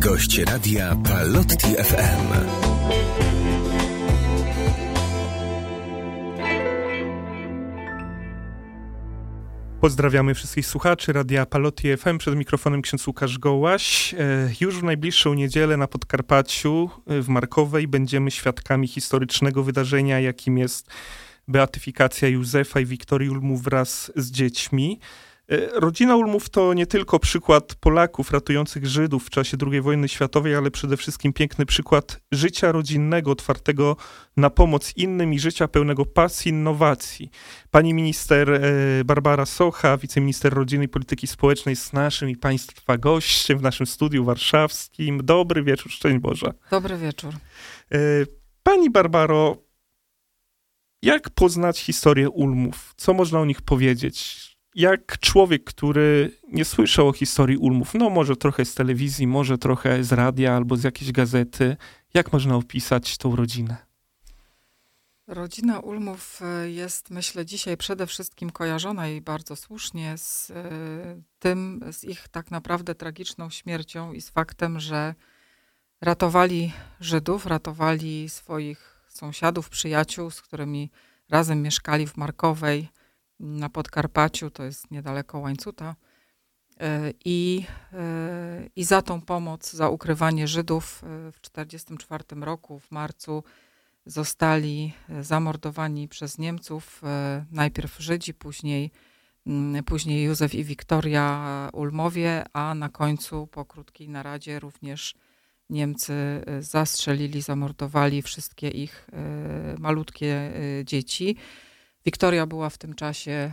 Gość 0.00 0.38
radia 0.38 0.96
Palotti 1.04 1.66
FM. 1.66 2.32
Pozdrawiamy 9.80 10.34
wszystkich 10.34 10.66
słuchaczy 10.66 11.12
Radia 11.12 11.46
Palotti 11.46 11.96
FM. 11.96 12.18
Przed 12.18 12.36
mikrofonem 12.36 12.82
ksiądz 12.82 13.06
Łukasz 13.06 13.38
Gołaś. 13.38 14.14
E, 14.14 14.50
już 14.60 14.78
w 14.78 14.82
najbliższą 14.82 15.34
niedzielę 15.34 15.76
na 15.76 15.86
Podkarpaciu 15.86 16.90
e, 17.06 17.22
w 17.22 17.28
Markowej 17.28 17.88
będziemy 17.88 18.30
świadkami 18.30 18.88
historycznego 18.88 19.62
wydarzenia, 19.62 20.20
jakim 20.20 20.58
jest 20.58 20.90
beatyfikacja 21.48 22.28
Józefa 22.28 22.80
i 22.80 22.86
Wiktorii 22.86 23.30
Ulmów 23.30 23.62
wraz 23.62 24.12
z 24.16 24.30
dziećmi. 24.30 25.00
E, 25.50 25.80
rodzina 25.80 26.16
Ulmów 26.16 26.50
to 26.50 26.74
nie 26.74 26.86
tylko 26.86 27.18
przykład 27.18 27.74
Polaków 27.74 28.30
ratujących 28.30 28.86
Żydów 28.86 29.26
w 29.26 29.30
czasie 29.30 29.56
II 29.70 29.80
wojny 29.80 30.08
światowej, 30.08 30.54
ale 30.54 30.70
przede 30.70 30.96
wszystkim 30.96 31.32
piękny 31.32 31.66
przykład 31.66 32.20
życia 32.32 32.72
rodzinnego, 32.72 33.30
otwartego 33.30 33.96
na 34.36 34.50
pomoc 34.50 34.92
innym 34.96 35.32
i 35.32 35.38
życia 35.38 35.68
pełnego 35.68 36.06
pasji, 36.06 36.50
innowacji. 36.50 37.30
Pani 37.70 37.94
minister 37.94 38.50
e, 38.50 38.60
Barbara 39.04 39.46
Socha, 39.46 39.96
wiceminister 39.96 40.54
rodziny 40.54 40.84
i 40.84 40.88
polityki 40.88 41.26
społecznej 41.26 41.72
jest 41.72 41.92
naszym 41.92 42.30
i 42.30 42.36
państwa 42.36 42.98
gościem 42.98 43.58
w 43.58 43.62
naszym 43.62 43.86
studiu 43.86 44.24
warszawskim. 44.24 45.20
Dobry 45.24 45.62
wieczór, 45.62 45.92
szczęść 45.92 46.18
Boże. 46.18 46.52
Dobry 46.70 46.96
wieczór. 46.96 47.34
E, 47.92 47.98
pani 48.62 48.90
Barbaro, 48.90 49.56
jak 51.02 51.30
poznać 51.30 51.80
historię 51.80 52.30
Ulmów? 52.30 52.94
Co 52.96 53.14
można 53.14 53.40
o 53.40 53.44
nich 53.44 53.62
powiedzieć? 53.62 54.49
Jak 54.74 55.18
człowiek, 55.18 55.64
który 55.64 56.38
nie 56.48 56.64
słyszał 56.64 57.08
o 57.08 57.12
historii 57.12 57.56
Ulmów, 57.56 57.94
no 57.94 58.10
może 58.10 58.36
trochę 58.36 58.64
z 58.64 58.74
telewizji, 58.74 59.26
może 59.26 59.58
trochę 59.58 60.04
z 60.04 60.12
radia 60.12 60.56
albo 60.56 60.76
z 60.76 60.84
jakiejś 60.84 61.12
gazety, 61.12 61.76
jak 62.14 62.32
można 62.32 62.56
opisać 62.56 63.18
tą 63.18 63.36
rodzinę? 63.36 63.76
Rodzina 65.26 65.80
Ulmów 65.80 66.40
e, 66.42 66.70
jest, 66.70 67.10
myślę, 67.10 67.46
dzisiaj 67.46 67.76
przede 67.76 68.06
wszystkim 68.06 68.50
kojarzona 68.50 69.08
i 69.08 69.20
bardzo 69.20 69.56
słusznie 69.56 70.18
z 70.18 70.50
e, 70.50 70.54
tym, 71.38 71.80
z 71.92 72.04
ich 72.04 72.28
tak 72.28 72.50
naprawdę 72.50 72.94
tragiczną 72.94 73.50
śmiercią 73.50 74.12
i 74.12 74.20
z 74.20 74.30
faktem, 74.30 74.80
że 74.80 75.14
ratowali 76.00 76.72
Żydów, 77.00 77.46
ratowali 77.46 78.28
swoich 78.28 79.04
sąsiadów, 79.08 79.68
przyjaciół, 79.68 80.30
z 80.30 80.42
którymi 80.42 80.90
razem 81.28 81.62
mieszkali 81.62 82.06
w 82.06 82.16
Markowej, 82.16 82.88
na 83.40 83.68
Podkarpaciu, 83.68 84.50
to 84.50 84.64
jest 84.64 84.90
niedaleko 84.90 85.38
Łańcuta. 85.38 85.96
E, 86.80 87.12
I, 87.24 87.64
e, 87.92 88.68
I 88.76 88.84
za 88.84 89.02
tą 89.02 89.20
pomoc, 89.20 89.72
za 89.72 89.88
ukrywanie 89.88 90.48
Żydów 90.48 91.02
e, 91.04 91.32
w 91.32 91.40
1944 91.40 92.40
roku, 92.40 92.80
w 92.80 92.90
marcu, 92.90 93.44
zostali 94.06 94.92
zamordowani 95.20 96.08
przez 96.08 96.38
Niemców. 96.38 97.02
Najpierw 97.50 97.98
Żydzi, 97.98 98.34
później, 98.34 98.90
mm, 99.46 99.84
później 99.84 100.24
Józef 100.24 100.54
i 100.54 100.64
Wiktoria 100.64 101.68
Ulmowie, 101.72 102.44
a 102.52 102.74
na 102.74 102.88
końcu, 102.88 103.46
po 103.46 103.64
krótkiej 103.64 104.08
naradzie, 104.08 104.60
również 104.60 105.14
Niemcy 105.70 106.14
zastrzelili, 106.60 107.42
zamordowali 107.42 108.22
wszystkie 108.22 108.68
ich 108.68 109.06
malutkie 109.78 110.52
dzieci. 110.84 111.36
Wiktoria 112.04 112.46
była 112.46 112.70
w 112.70 112.78
tym 112.78 112.94
czasie 112.94 113.52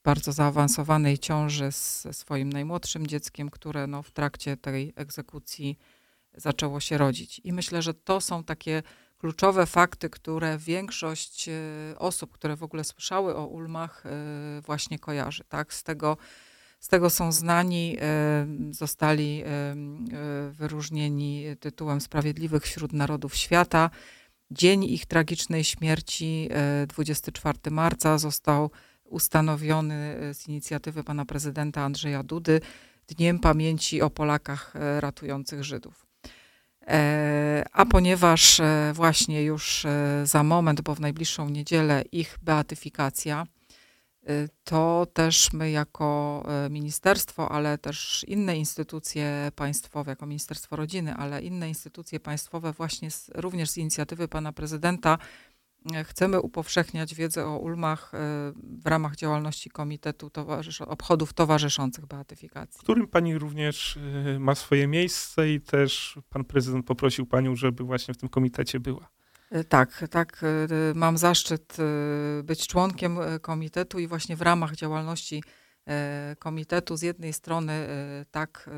w 0.00 0.02
bardzo 0.04 0.32
zaawansowanej 0.32 1.18
ciąży 1.18 1.70
ze 1.70 2.12
swoim 2.12 2.52
najmłodszym 2.52 3.06
dzieckiem, 3.06 3.50
które 3.50 3.86
no, 3.86 4.02
w 4.02 4.10
trakcie 4.10 4.56
tej 4.56 4.92
egzekucji 4.96 5.78
zaczęło 6.34 6.80
się 6.80 6.98
rodzić. 6.98 7.40
I 7.44 7.52
myślę, 7.52 7.82
że 7.82 7.94
to 7.94 8.20
są 8.20 8.44
takie 8.44 8.82
kluczowe 9.18 9.66
fakty, 9.66 10.10
które 10.10 10.58
większość 10.58 11.48
e, 11.48 11.52
osób, 11.98 12.32
które 12.32 12.56
w 12.56 12.62
ogóle 12.62 12.84
słyszały 12.84 13.36
o 13.36 13.46
Ulmach, 13.46 14.06
e, 14.06 14.10
właśnie 14.60 14.98
kojarzy. 14.98 15.44
Tak? 15.48 15.74
Z, 15.74 15.82
tego, 15.82 16.16
z 16.80 16.88
tego 16.88 17.10
są 17.10 17.32
znani, 17.32 17.96
e, 18.00 18.46
zostali 18.70 19.44
wyróżnieni 20.50 21.44
tytułem 21.60 22.00
Sprawiedliwych 22.00 22.62
wśród 22.62 22.92
Narodów 22.92 23.36
Świata. 23.36 23.90
Dzień 24.50 24.84
ich 24.84 25.06
tragicznej 25.06 25.64
śmierci, 25.64 26.48
24 26.88 27.58
e, 27.64 27.70
marca, 27.70 28.18
został 28.18 28.70
ustanowiony 29.04 29.94
e, 29.94 30.34
z 30.34 30.48
inicjatywy 30.48 31.04
pana 31.04 31.24
prezydenta 31.24 31.82
Andrzeja 31.82 32.22
Dudy 32.22 32.60
Dniem 33.08 33.38
Pamięci 33.38 34.02
o 34.02 34.10
Polakach 34.10 34.76
e, 34.76 35.00
ratujących 35.00 35.64
Żydów. 35.64 36.06
A 37.72 37.86
ponieważ 37.86 38.60
właśnie 38.92 39.42
już 39.42 39.86
za 40.24 40.42
moment, 40.42 40.80
bo 40.80 40.94
w 40.94 41.00
najbliższą 41.00 41.48
niedzielę 41.48 42.04
ich 42.12 42.38
beatyfikacja, 42.42 43.46
to 44.64 45.06
też 45.12 45.52
my 45.52 45.70
jako 45.70 46.42
y, 46.66 46.70
ministerstwo, 46.70 47.52
ale 47.52 47.78
też 47.78 48.24
inne 48.28 48.56
instytucje 48.56 49.52
państwowe, 49.56 50.12
jako 50.12 50.26
Ministerstwo 50.26 50.76
Rodziny, 50.76 51.14
ale 51.14 51.42
inne 51.42 51.68
instytucje 51.68 52.20
państwowe 52.20 52.72
właśnie 52.72 53.10
z, 53.10 53.30
również 53.34 53.70
z 53.70 53.76
inicjatywy 53.76 54.28
pana 54.28 54.52
prezydenta 54.52 55.18
y, 56.00 56.04
chcemy 56.04 56.40
upowszechniać 56.40 57.14
wiedzę 57.14 57.46
o 57.46 57.58
ulmach 57.58 58.12
w 58.62 58.86
ramach 58.86 59.16
działalności 59.16 59.70
Komitetu 59.70 60.30
Towarzysz 60.30 60.80
Obchodów 60.80 61.32
Towarzyszących 61.32 62.06
Beatyfikacji. 62.06 62.78
W 62.78 62.82
którym 62.82 63.08
pani 63.08 63.38
również 63.38 63.98
ma 64.38 64.54
swoje 64.54 64.86
miejsce 64.86 65.52
i 65.52 65.60
też 65.60 66.18
pan 66.28 66.44
prezydent 66.44 66.86
poprosił 66.86 67.26
panią, 67.26 67.56
żeby 67.56 67.84
właśnie 67.84 68.14
w 68.14 68.16
tym 68.16 68.28
komitecie 68.28 68.80
była. 68.80 69.15
E, 69.50 69.64
tak, 69.64 70.04
tak. 70.10 70.40
E, 70.42 70.94
mam 70.94 71.18
zaszczyt 71.18 71.76
e, 71.78 72.42
być 72.42 72.66
członkiem 72.66 73.18
komitetu 73.40 73.98
i 73.98 74.06
właśnie 74.06 74.36
w 74.36 74.42
ramach 74.42 74.76
działalności 74.76 75.42
komitetu 76.38 76.96
z 76.96 77.02
jednej 77.02 77.32
strony 77.32 77.88
tak 78.30 78.70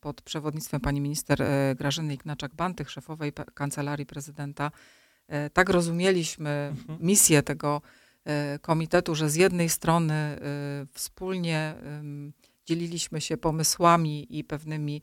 pod 0.00 0.22
przewodnictwem 0.22 0.80
pani 0.80 1.00
minister 1.00 1.44
Grażyny 1.76 2.16
Ignaczak-Bantych, 2.16 2.90
szefowej 2.90 3.32
kancelarii 3.54 4.06
prezydenta, 4.06 4.70
tak 5.52 5.68
rozumieliśmy 5.68 6.50
mhm. 6.50 6.98
misję 7.02 7.42
tego 7.42 7.82
komitetu, 8.60 9.14
że 9.14 9.30
z 9.30 9.34
jednej 9.34 9.68
strony 9.68 10.38
wspólnie 10.92 11.74
dzieliliśmy 12.66 13.20
się 13.20 13.36
pomysłami 13.36 14.38
i 14.38 14.44
pewnymi 14.44 15.02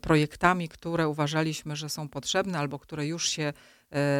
projektami, 0.00 0.68
które 0.68 1.08
uważaliśmy, 1.08 1.76
że 1.76 1.88
są 1.88 2.08
potrzebne 2.08 2.58
albo 2.58 2.78
które 2.78 3.06
już 3.06 3.28
się 3.28 3.52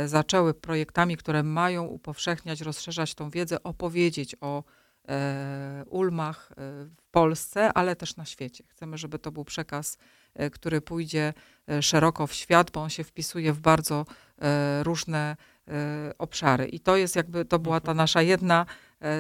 zaczęły 0.07 0.55
projektami, 0.55 1.17
które 1.17 1.43
mają 1.43 1.85
upowszechniać, 1.85 2.61
rozszerzać 2.61 3.15
tą 3.15 3.31
wiedzę, 3.31 3.63
opowiedzieć 3.63 4.37
o 4.41 4.65
e, 5.09 5.85
ulmach 5.91 6.53
e, 6.53 6.55
w 6.85 7.09
Polsce, 7.11 7.73
ale 7.73 7.97
też 7.97 8.17
na 8.17 8.25
świecie. 8.25 8.65
Chcemy, 8.69 8.99
żeby 8.99 9.19
to 9.19 9.33
był 9.33 9.45
przekaz, 9.45 9.99
który 10.53 10.81
pójdzie 10.81 11.33
szeroko 11.81 12.27
w 12.27 12.35
świat, 12.35 12.71
bo 12.71 12.83
on 12.83 12.91
się 12.91 13.05
wpisuje 13.05 13.53
w 13.53 13.61
bardzo 13.61 14.07
różne 14.83 15.37
obszary. 16.19 16.67
I 16.67 16.81
to 16.81 16.97
jest 16.97 17.17
jakby, 17.17 17.45
to 17.45 17.59
była 17.59 17.81
ta 17.81 17.93
mhm. 17.93 17.97
nasza 17.97 18.23
jedna 18.23 18.67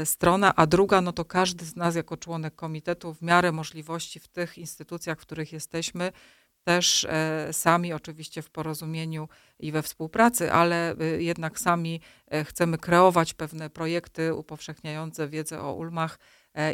strona, 0.05 0.55
a 0.55 0.67
druga, 0.67 1.01
no 1.01 1.13
to 1.13 1.25
każdy 1.25 1.65
z 1.65 1.77
nas 1.77 1.95
jako 1.95 2.17
członek 2.17 2.55
komitetu 2.55 3.15
w 3.15 3.23
miarę 3.23 3.53
możliwości 3.53 4.21
w 4.21 4.29
tych 4.29 4.59
instytucjach, 4.59 5.19
w 5.19 5.23
których 5.23 5.53
jesteśmy, 5.53 6.13
też 6.65 7.05
e, 7.05 7.49
sami, 7.53 7.93
oczywiście 7.93 8.43
w 8.43 8.51
porozumieniu 8.51 9.29
i 9.59 9.73
we 9.73 9.83
współpracy, 9.83 10.53
ale 10.53 10.97
e, 10.99 11.23
jednak 11.23 11.59
sami 11.61 12.01
e, 12.29 12.45
chcemy 12.45 12.79
kreować 12.79 13.35
pewne 13.35 13.71
projekty 13.71 14.35
upowszechniające 14.35 15.29
wiedzę 15.29 15.61
o 15.63 15.75
ulmach 15.75 16.19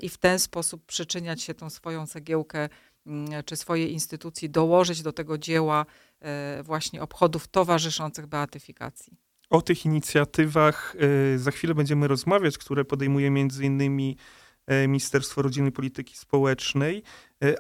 i 0.03 0.09
w 0.09 0.19
ten 0.19 0.39
sposób 0.39 0.87
przyczyniać 0.87 1.43
się 1.43 1.55
tą 1.55 1.71
swoją 1.71 2.07
cegiełkę 2.07 2.69
mm, 3.07 3.45
czy 3.45 3.57
swojej 3.57 3.93
instytucji, 3.93 4.51
dołożyć 4.51 5.03
do 5.03 5.13
tego 5.13 5.39
dzieła 5.39 5.87
właśnie 6.63 7.03
obchodów 7.03 7.49
towarzyszących 7.49 8.27
beatyfikacji. 8.27 9.17
O 9.51 9.63
tych 9.63 9.85
inicjatywach 9.85 10.97
za 11.37 11.51
chwilę 11.51 11.75
będziemy 11.75 12.09
rozmawiać, 12.09 12.59
które 12.59 12.85
podejmuje 12.85 13.31
między 13.31 13.65
innymi 13.65 14.17
Ministerstwo 14.89 15.43
Rodziny 15.43 15.69
i 15.69 15.73
Polityki 15.73 16.17
Społecznej, 16.17 17.03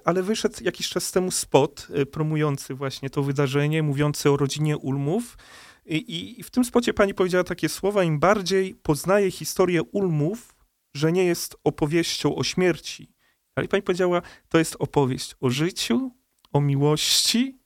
ale 0.04 0.22
wyszedł 0.22 0.56
jakiś 0.64 0.88
czas 0.88 1.12
temu 1.12 1.30
spot 1.30 1.88
e, 1.94 2.06
promujący 2.06 2.74
właśnie 2.74 3.10
to 3.10 3.22
wydarzenie, 3.22 3.82
mówiący 3.82 4.30
o 4.30 4.36
rodzinie 4.36 4.78
Ulmów. 4.78 5.38
I, 5.86 6.38
I, 6.38 6.42
w 6.42 6.50
tym 6.50 6.64
spocie 6.64 6.94
pani 6.94 7.14
powiedziała 7.14 7.44
takie 7.44 7.68
słowa: 7.68 8.04
im 8.04 8.18
bardziej 8.18 8.74
poznaje 8.74 9.30
historię 9.30 9.82
Ulmów, 9.82 10.54
że 10.94 11.12
nie 11.12 11.24
jest 11.24 11.56
opowieścią 11.64 12.36
o 12.36 12.44
śmierci. 12.44 13.12
Ale 13.54 13.68
pani 13.68 13.82
powiedziała, 13.82 14.22
to 14.48 14.58
jest 14.58 14.76
opowieść 14.78 15.34
o 15.40 15.50
życiu, 15.50 16.10
o 16.52 16.60
miłości 16.60 17.60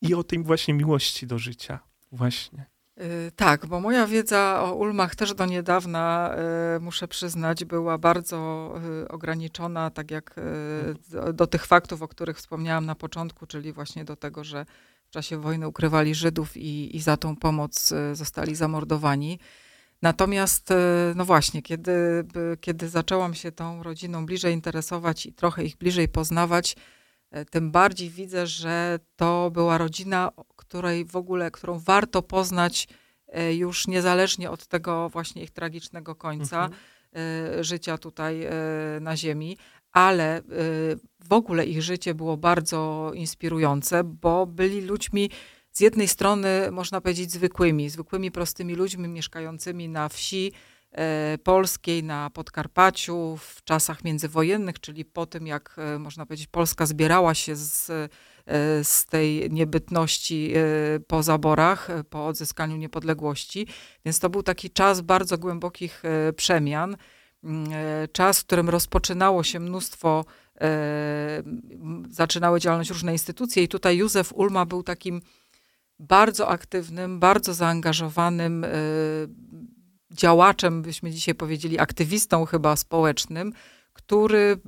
i 0.00 0.14
o 0.14 0.24
tej 0.24 0.42
właśnie 0.42 0.74
miłości 0.74 1.26
do 1.26 1.38
życia. 1.38 1.78
Właśnie. 2.12 2.71
Y, 3.00 3.32
tak, 3.36 3.66
bo 3.66 3.80
moja 3.80 4.06
wiedza 4.06 4.62
o 4.62 4.74
Ulmach 4.74 5.14
też 5.14 5.34
do 5.34 5.46
niedawna, 5.46 6.34
y, 6.76 6.80
muszę 6.80 7.08
przyznać, 7.08 7.64
była 7.64 7.98
bardzo 7.98 8.72
y, 9.02 9.08
ograniczona, 9.08 9.90
tak 9.90 10.10
jak 10.10 10.40
do, 11.10 11.32
do, 11.32 11.46
tych 11.46 11.66
faktów, 11.66 12.02
o 12.02 12.08
których 12.08 12.38
wspomniałam 12.38 12.86
na 12.86 12.94
początku, 12.94 13.46
czyli 13.46 13.72
właśnie 13.72 14.04
do 14.04 14.16
tego, 14.16 14.44
że 14.44 14.66
w 15.06 15.10
czasie 15.10 15.38
wojny 15.38 15.68
ukrywali 15.68 16.14
Żydów 16.14 16.56
i, 16.56 16.96
i 16.96 17.00
za 17.00 17.16
tą 17.16 17.36
pomoc 17.36 17.92
zostali 18.12 18.54
zamordowani. 18.54 19.38
Natomiast, 20.02 20.68
no 21.14 21.24
właśnie, 21.24 21.62
kiedy, 21.62 21.92
kiedy 22.60 22.88
zaczęłam 22.88 23.34
się 23.34 23.52
tą 23.52 23.82
rodziną 23.82 24.26
bliżej 24.26 24.54
interesować 24.54 25.26
i 25.26 25.32
trochę 25.32 25.64
ich 25.64 25.76
bliżej 25.76 26.08
poznawać, 26.08 26.76
tym 27.50 27.70
bardziej 27.70 28.10
widzę, 28.10 28.46
że 28.46 28.98
to 29.16 29.50
była 29.50 29.78
rodzina, 29.78 30.30
której 30.56 31.04
w 31.04 31.16
ogóle, 31.16 31.50
którą 31.50 31.78
warto 31.78 32.22
poznać 32.22 32.88
e, 33.28 33.54
już 33.54 33.86
niezależnie 33.86 34.50
od 34.50 34.66
tego 34.66 35.08
właśnie 35.08 35.42
ich 35.42 35.50
tragicznego 35.50 36.14
końca 36.14 36.64
mhm. 36.64 36.82
E, 37.16 37.64
życia 37.64 37.98
tutaj 37.98 38.44
e, 38.44 38.50
na 39.00 39.16
ziemi, 39.16 39.58
ale 39.92 40.42
w 41.28 41.32
ogóle 41.32 41.66
ich 41.66 41.82
życie 41.82 42.14
było 42.14 42.36
bardzo 42.36 43.10
inspirujące, 43.14 44.04
bo 44.04 44.46
byli 44.46 44.80
ludźmi 44.80 45.30
z 45.72 45.80
jednej 45.80 46.08
strony, 46.08 46.70
można 46.70 47.00
powiedzieć, 47.00 47.30
zwykłymi, 47.30 47.90
zwykłymi, 47.90 48.30
prostymi 48.30 48.74
ludźmi 48.74 49.08
mieszkającymi 49.08 49.88
na 49.88 50.08
wsi, 50.08 50.52
polskiej 51.44 52.04
na 52.04 52.30
Podkarpaciu 52.30 53.36
w 53.36 53.64
czasach 53.64 54.04
międzywojennych, 54.04 54.80
czyli 54.80 55.04
po 55.04 55.26
tym, 55.26 55.46
jak 55.46 55.76
e, 55.78 55.98
można 55.98 56.26
powiedzieć, 56.26 56.46
Polska 56.46 56.86
zbierała 56.86 57.34
się 57.34 57.56
z, 57.56 57.90
e, 57.90 58.08
z 58.84 59.04
tej 59.06 59.50
niebytności 59.50 60.54
po 61.06 61.22
zaborach, 61.22 61.88
po 62.10 62.26
odzyskaniu 62.26 62.76
niepodległości. 62.76 63.66
Więc 64.04 64.18
to 64.18 64.30
był 64.30 64.42
taki 64.42 64.70
czas 64.70 65.00
bardzo 65.00 65.38
głębokich 65.38 66.02
przemian. 66.36 66.96
Mm, 67.44 67.68
czas, 68.12 68.40
w 68.40 68.44
którym 68.44 68.68
rozpoczynało 68.68 69.42
się 69.42 69.60
mnóstwo, 69.60 70.24
zaczynały 72.10 72.60
działalność 72.60 72.90
różne 72.90 73.12
instytucje, 73.12 73.62
i 73.62 73.68
tutaj 73.68 73.96
Józef 73.96 74.32
Ulma 74.32 74.66
był 74.66 74.82
takim 74.82 75.20
bardzo 75.98 76.48
aktywnym, 76.48 77.20
bardzo 77.20 77.54
zaangażowanym 77.54 78.66
działaczem, 80.12 80.82
byśmy 80.82 81.10
dzisiaj 81.10 81.34
powiedzieli, 81.34 81.78
aktywistą 81.78 82.44
chyba 82.44 82.76
społecznym, 82.76 83.52
który 83.92 84.58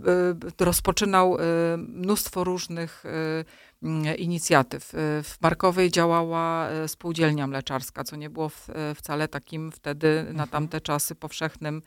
e, 0.60 0.64
rozpoczynał 0.64 1.36
e, 1.36 1.40
mnóstwo 1.76 2.44
różnych 2.44 3.04
e, 3.06 4.14
inicjatyw. 4.14 4.92
W 5.22 5.34
Markowej 5.40 5.90
działała 5.90 6.68
spółdzielnia 6.86 7.46
mleczarska, 7.46 8.04
co 8.04 8.16
nie 8.16 8.30
było 8.30 8.50
wcale 8.94 9.28
takim 9.28 9.72
wtedy 9.72 10.22
na 10.22 10.30
mhm. 10.30 10.48
tamte 10.48 10.80
czasy 10.80 11.14
powszechnym, 11.14 11.82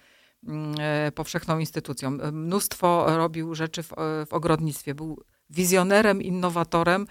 powszechną 1.15 1.59
instytucją. 1.59 2.11
Mnóstwo 2.31 3.17
robił 3.17 3.55
rzeczy 3.55 3.83
w, 3.83 3.89
w 4.29 4.33
ogrodnictwie. 4.33 4.95
Był 4.95 5.23
wizjonerem, 5.49 6.21
innowatorem, 6.21 7.07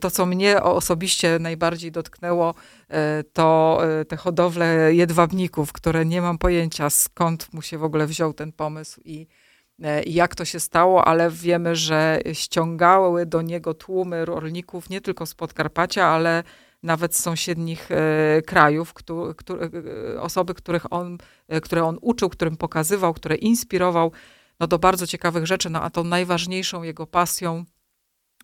to, 0.00 0.10
co 0.10 0.26
mnie 0.26 0.62
osobiście 0.62 1.38
najbardziej 1.38 1.92
dotknęło, 1.92 2.54
e, 2.88 3.24
to 3.32 3.78
e, 4.00 4.04
te 4.04 4.16
hodowle 4.16 4.94
jedwabników, 4.94 5.72
które 5.72 6.04
nie 6.04 6.22
mam 6.22 6.38
pojęcia 6.38 6.90
skąd 6.90 7.52
mu 7.52 7.62
się 7.62 7.78
w 7.78 7.84
ogóle 7.84 8.06
wziął 8.06 8.32
ten 8.32 8.52
pomysł 8.52 9.00
i, 9.04 9.26
i 10.06 10.14
jak 10.14 10.34
to 10.34 10.44
się 10.44 10.60
stało, 10.60 11.04
ale 11.04 11.30
wiemy, 11.30 11.76
że 11.76 12.20
ściągały 12.32 13.26
do 13.26 13.42
niego 13.42 13.74
tłumy 13.74 14.24
rolników 14.24 14.90
nie 14.90 15.00
tylko 15.00 15.26
z 15.26 15.34
Podkarpacia, 15.34 16.06
ale 16.06 16.42
nawet 16.82 17.16
z 17.16 17.22
sąsiednich 17.22 17.88
krajów, 18.46 18.94
osoby, 20.20 20.54
których 20.54 20.92
on, 20.92 21.18
które 21.62 21.84
on 21.84 21.98
uczył, 22.00 22.28
którym 22.28 22.56
pokazywał, 22.56 23.14
które 23.14 23.36
inspirował 23.36 24.12
no, 24.60 24.66
do 24.66 24.78
bardzo 24.78 25.06
ciekawych 25.06 25.46
rzeczy. 25.46 25.70
No, 25.70 25.82
a 25.82 25.90
tą 25.90 26.04
najważniejszą 26.04 26.82
jego 26.82 27.06
pasją 27.06 27.64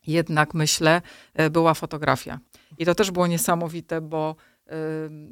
jednak 0.06 0.54
myślę, 0.54 1.02
e, 1.34 1.50
była 1.50 1.74
fotografia. 1.74 2.38
I 2.78 2.84
to 2.84 2.94
też 2.94 3.10
było 3.10 3.26
niesamowite, 3.26 4.00
bo 4.00 4.36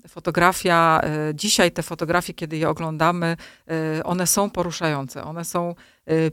fotografia, 0.09 1.01
e, 1.03 1.35
dzisiaj 1.35 1.73
te 1.73 1.83
fotografie, 1.83 2.35
kiedy 2.35 2.57
je 2.57 2.69
oglądamy, 2.69 3.37
e, 3.69 4.05
one 4.05 4.27
są 4.27 4.51
poruszające, 4.51 5.25
one 5.25 5.45
są 5.45 5.75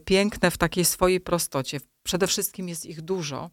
piękne 0.05 0.51
w 0.51 0.57
takiej 0.57 0.85
swojej 0.85 1.19
prostocie. 1.19 1.79
Przede 2.03 2.27
wszystkim 2.27 2.69
jest 2.69 2.85
ich 2.85 3.01
dużo. 3.01 3.49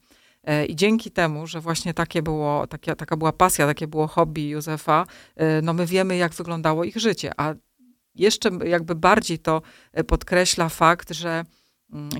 I 0.69 0.77
dzięki 0.77 1.11
temu, 1.11 1.47
że 1.47 1.61
właśnie 1.61 1.95
takie 1.95 2.23
było, 2.23 2.67
takie, 2.67 2.97
taka 2.97 3.17
była 3.17 3.33
pasja, 3.33 3.67
takie 3.67 3.87
było 3.87 4.07
hobby 4.07 4.49
Józefa, 4.49 5.07
no 5.63 5.73
my 5.73 5.87
wiemy, 5.87 6.17
jak 6.17 6.33
wyglądało 6.33 6.85
ich 6.85 6.97
życie. 6.97 7.33
A 7.37 7.55
jeszcze 8.15 8.51
jakby 8.65 8.95
bardziej 8.95 9.39
to 9.39 9.63
podkreśla 10.07 10.69
fakt, 10.69 11.13
że 11.13 11.45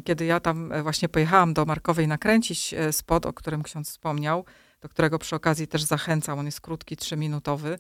kiedy 0.05 0.25
ja 0.25 0.41
tam 0.41 0.73
e, 0.73 0.83
właśnie 0.83 1.09
pojechałam 1.09 1.55
do 1.55 1.65
Markowej 1.65 2.09
nakręcić 2.09 2.75
e, 2.75 2.93
spot, 2.93 3.27
o 3.27 3.33
którym 3.33 3.63
ksiądz 3.63 3.91
wspomniał, 3.91 4.45
do 4.81 4.89
którego 4.89 5.19
przy 5.19 5.37
okazji 5.37 5.69
też 5.69 5.83
zachęcam, 5.83 6.39
on 6.39 6.47
jest 6.47 6.61
krótki, 6.61 6.97
trzyminutowy, 6.97 7.79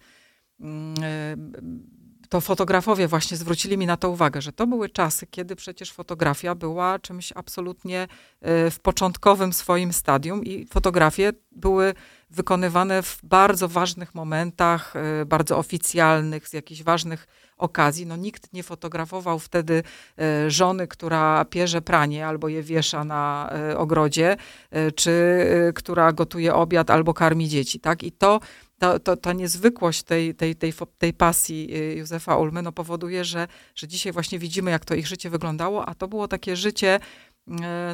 mm, 0.60 0.94
e, 1.02 1.36
to 2.28 2.40
fotografowie 2.40 3.08
właśnie 3.08 3.36
zwrócili 3.36 3.78
mi 3.78 3.86
na 3.86 3.96
to 3.96 4.10
uwagę, 4.10 4.42
że 4.42 4.52
to 4.52 4.66
były 4.66 4.88
czasy, 4.88 5.26
kiedy 5.26 5.56
przecież 5.56 5.92
fotografia 5.92 6.54
była 6.54 6.98
czymś 6.98 7.32
absolutnie 7.34 8.08
w 8.70 8.76
początkowym 8.82 9.52
swoim 9.52 9.92
stadium 9.92 10.44
i 10.44 10.66
fotografie 10.66 11.32
były 11.52 11.94
wykonywane 12.30 13.02
w 13.02 13.18
bardzo 13.22 13.68
ważnych 13.68 14.14
momentach, 14.14 14.94
bardzo 15.26 15.58
oficjalnych, 15.58 16.48
z 16.48 16.52
jakichś 16.52 16.82
ważnych 16.82 17.26
okazji. 17.56 18.06
No, 18.06 18.16
nikt 18.16 18.52
nie 18.52 18.62
fotografował 18.62 19.38
wtedy 19.38 19.82
e, 20.18 20.50
żony, 20.50 20.88
która 20.88 21.44
pierze 21.44 21.82
pranie 21.82 22.26
albo 22.26 22.48
je 22.48 22.62
wiesza 22.62 23.04
na 23.04 23.50
e, 23.52 23.78
ogrodzie, 23.78 24.36
e, 24.70 24.92
czy 24.92 25.12
która 25.74 26.12
gotuje 26.12 26.54
obiad 26.54 26.90
albo 26.90 27.14
karmi 27.14 27.48
dzieci. 27.48 27.80
Tak? 27.80 28.02
I 28.02 28.12
to 28.12 28.40
to, 28.78 29.00
to, 29.00 29.16
ta 29.16 29.32
niezwykłość 29.32 30.02
tej, 30.02 30.34
tej, 30.34 30.56
tej, 30.56 30.72
tej 30.98 31.12
pasji 31.12 31.68
Józefa 31.96 32.36
Ulmy 32.36 32.62
no, 32.62 32.72
powoduje, 32.72 33.24
że, 33.24 33.48
że 33.74 33.88
dzisiaj 33.88 34.12
właśnie 34.12 34.38
widzimy, 34.38 34.70
jak 34.70 34.84
to 34.84 34.94
ich 34.94 35.06
życie 35.06 35.30
wyglądało, 35.30 35.86
a 35.86 35.94
to 35.94 36.08
było 36.08 36.28
takie 36.28 36.56
życie, 36.56 37.00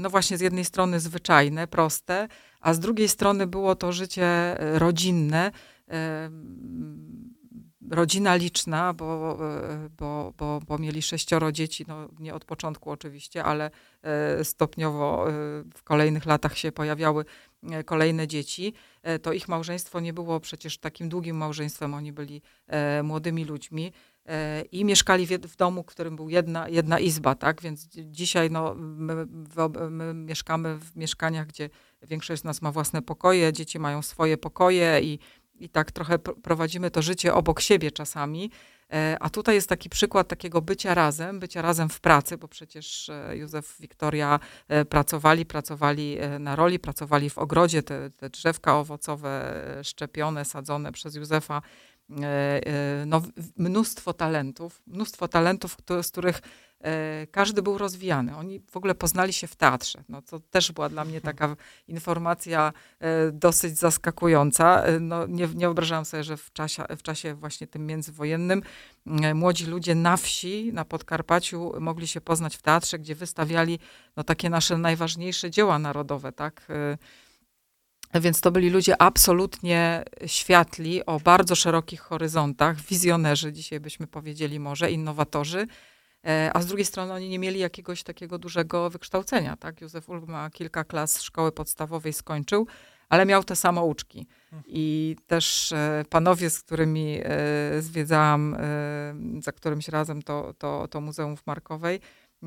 no 0.00 0.10
właśnie 0.10 0.38
z 0.38 0.40
jednej 0.40 0.64
strony 0.64 1.00
zwyczajne, 1.00 1.66
proste, 1.66 2.28
a 2.60 2.74
z 2.74 2.80
drugiej 2.80 3.08
strony 3.08 3.46
było 3.46 3.74
to 3.74 3.92
życie 3.92 4.56
rodzinne, 4.58 5.52
rodzina 7.90 8.34
liczna, 8.34 8.94
bo, 8.94 9.38
bo, 9.98 10.32
bo, 10.38 10.60
bo 10.66 10.78
mieli 10.78 11.02
sześcioro 11.02 11.52
dzieci, 11.52 11.84
no 11.88 12.08
nie 12.18 12.34
od 12.34 12.44
początku 12.44 12.90
oczywiście, 12.90 13.44
ale 13.44 13.70
stopniowo 14.42 15.26
w 15.74 15.82
kolejnych 15.84 16.26
latach 16.26 16.58
się 16.58 16.72
pojawiały 16.72 17.24
kolejne 17.84 18.28
dzieci, 18.28 18.74
to 19.22 19.32
ich 19.32 19.48
małżeństwo 19.48 20.00
nie 20.00 20.12
było 20.12 20.40
przecież 20.40 20.78
takim 20.78 21.08
długim 21.08 21.36
małżeństwem, 21.36 21.94
oni 21.94 22.12
byli 22.12 22.42
młodymi 23.02 23.44
ludźmi 23.44 23.92
i 24.72 24.84
mieszkali 24.84 25.26
w, 25.26 25.56
domu, 25.56 25.82
w 25.82 25.86
którym 25.86 26.16
był 26.16 26.28
jedna, 26.28 26.68
jedna 26.68 26.98
izba, 26.98 27.34
tak? 27.34 27.62
Więc 27.62 27.88
dzisiaj 27.94 28.50
no, 28.50 28.74
my, 28.74 29.26
my, 29.90 30.14
mieszkamy 30.14 30.78
w 30.78 30.96
mieszkaniach, 30.96 31.46
gdzie 31.46 31.70
większość 32.02 32.42
z 32.42 32.44
nas 32.44 32.62
ma 32.62 32.72
własne 32.72 33.02
pokoje, 33.02 33.52
dzieci 33.52 33.78
mają 33.78 34.02
swoje 34.02 34.36
pokoje 34.36 35.00
i 35.02 35.18
i 35.62 35.68
tak 35.68 35.92
trochę 35.92 36.18
prowadzimy 36.18 36.90
to 36.90 37.02
życie 37.02 37.34
obok 37.34 37.60
siebie 37.60 37.90
czasami. 37.90 38.50
E, 38.92 39.16
a 39.20 39.30
tutaj 39.30 39.54
jest 39.54 39.68
taki 39.68 39.90
przykład 39.90 40.28
takiego 40.28 40.62
bycia 40.62 40.94
razem, 40.94 41.40
bycia 41.40 41.62
razem 41.62 41.88
w 41.88 42.00
pracy, 42.00 42.38
bo 42.38 42.48
przecież 42.48 43.08
e, 43.08 43.36
Józef, 43.36 43.76
Wiktoria 43.80 44.40
e, 44.68 44.84
pracowali, 44.84 45.46
pracowali 45.46 46.18
na 46.40 46.56
roli, 46.56 46.78
pracowali 46.78 47.30
w 47.30 47.38
ogrodzie, 47.38 47.82
te, 47.82 48.10
te 48.10 48.30
drzewka 48.30 48.78
owocowe 48.78 49.54
szczepione, 49.82 50.44
sadzone 50.44 50.92
przez 50.92 51.14
Józefa. 51.14 51.62
No, 53.06 53.22
mnóstwo 53.56 54.12
talentów, 54.12 54.82
mnóstwo 54.86 55.28
talentów, 55.28 55.76
z 56.02 56.10
których 56.10 56.40
każdy 57.30 57.62
był 57.62 57.78
rozwijany. 57.78 58.36
Oni 58.36 58.60
w 58.70 58.76
ogóle 58.76 58.94
poznali 58.94 59.32
się 59.32 59.46
w 59.46 59.56
teatrze. 59.56 60.04
No, 60.08 60.22
to 60.22 60.40
też 60.40 60.72
była 60.72 60.88
dla 60.88 61.04
mnie 61.04 61.20
taka 61.20 61.56
informacja 61.88 62.72
e, 63.00 63.32
dosyć 63.32 63.78
zaskakująca. 63.78 64.82
E, 64.82 65.00
no, 65.00 65.26
nie, 65.26 65.48
nie 65.54 65.66
wyobrażałam 65.66 66.04
sobie, 66.04 66.24
że 66.24 66.36
w 66.36 66.52
czasie, 66.52 66.82
w 66.96 67.02
czasie 67.02 67.34
właśnie 67.34 67.66
tym 67.66 67.86
międzywojennym 67.86 68.62
młodzi 69.34 69.66
ludzie 69.66 69.94
na 69.94 70.16
wsi, 70.16 70.72
na 70.72 70.84
Podkarpaciu 70.84 71.72
mogli 71.80 72.08
się 72.08 72.20
poznać 72.20 72.56
w 72.56 72.62
teatrze, 72.62 72.98
gdzie 72.98 73.14
wystawiali 73.14 73.78
no, 74.16 74.24
takie 74.24 74.50
nasze 74.50 74.78
najważniejsze 74.78 75.50
dzieła 75.50 75.78
narodowe, 75.78 76.32
tak? 76.32 76.66
Więc 78.14 78.40
to 78.40 78.50
byli 78.50 78.70
ludzie 78.70 79.02
absolutnie 79.02 80.04
światli, 80.26 81.06
o 81.06 81.20
bardzo 81.20 81.54
szerokich 81.54 82.00
horyzontach, 82.00 82.80
wizjonerzy, 82.80 83.52
dzisiaj 83.52 83.80
byśmy 83.80 84.06
powiedzieli 84.06 84.60
może, 84.60 84.90
innowatorzy, 84.90 85.66
E, 85.66 85.66
a 86.52 86.62
z 86.62 86.66
drugiej 86.66 86.84
strony 86.84 87.12
oni 87.12 87.28
nie 87.28 87.38
mieli 87.38 87.60
jakiegoś 87.60 88.02
takiego 88.02 88.38
dużego 88.38 88.90
wykształcenia. 88.90 89.56
Tak? 89.56 89.80
Józef 89.80 90.08
Ulb 90.08 90.28
ma 90.28 90.50
kilka 90.50 90.84
klas 90.84 91.22
szkoły 91.22 91.52
podstawowej 91.52 92.12
skończył, 92.12 92.66
ale 93.08 93.26
miał 93.26 93.44
te 93.44 93.56
samouczki. 93.56 94.26
I 94.66 95.16
też 95.26 95.72
e, 95.72 96.04
panowie, 96.10 96.50
z 96.50 96.62
którymi 96.62 97.20
e, 97.22 97.82
zwiedzałam 97.82 98.54
e, 98.54 99.14
za 99.42 99.52
którymś 99.52 99.88
razem 99.88 100.22
to, 100.22 100.54
to, 100.58 100.88
to 100.88 101.00
Muzeum 101.00 101.36
w 101.36 101.46
Markowej, 101.46 102.00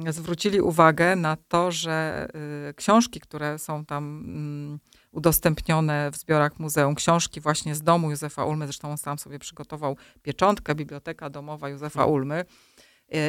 zwrócili 0.10 0.62
uwagę 0.62 1.16
na 1.16 1.38
to, 1.48 1.72
że 1.72 2.28
książki, 2.76 3.20
które 3.20 3.60
są 3.60 3.86
tam 3.86 4.04
mm, 4.28 4.80
udostępnione 5.12 6.12
w 6.12 6.18
zbiorach 6.18 6.60
muzeum, 6.60 6.96
książki 6.96 7.42
właśnie 7.42 7.76
z 7.76 7.82
domu 7.82 8.10
Józefa 8.10 8.46
Ulmy, 8.46 8.66
zresztą 8.66 8.92
on 8.92 8.98
sam 8.98 9.20
sobie 9.20 9.40
przygotował 9.40 9.98
pieczątkę, 10.22 10.76
Biblioteka 10.76 11.30
Domowa 11.30 11.70
Józefa 11.70 12.00
mhm. 12.00 12.14
Ulmy, 12.14 12.36
E, 12.40 12.46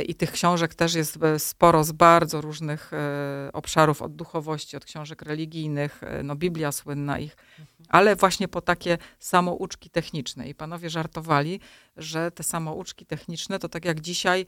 I 0.06 0.14
tych 0.14 0.33
książek 0.33 0.75
też 0.75 0.95
jest 0.95 1.23
e, 1.23 1.38
sporo 1.38 1.85
z 1.85 1.92
bardzo 1.92 2.40
różnych 2.40 2.92
e, 2.92 3.50
obszarów, 3.52 4.02
od 4.02 4.16
duchowości, 4.16 4.76
od 4.76 4.85
książek 4.85 5.23
religijnych, 5.23 6.00
no 6.25 6.37
Biblia 6.37 6.73
słynna 6.73 7.18
ich, 7.18 7.37
mhm. 7.59 7.87
ale 7.88 8.16
właśnie 8.16 8.49
po 8.49 8.61
takie 8.61 8.99
samouczki 9.18 9.90
techniczne. 9.90 10.49
I 10.49 10.54
panowie 10.54 10.90
żartowali, 10.90 11.61
że 11.97 12.30
te 12.30 12.42
samouczki 12.42 13.06
techniczne 13.06 13.59
to 13.59 13.68
tak 13.68 13.85
jak 13.85 14.00
dzisiaj 14.00 14.47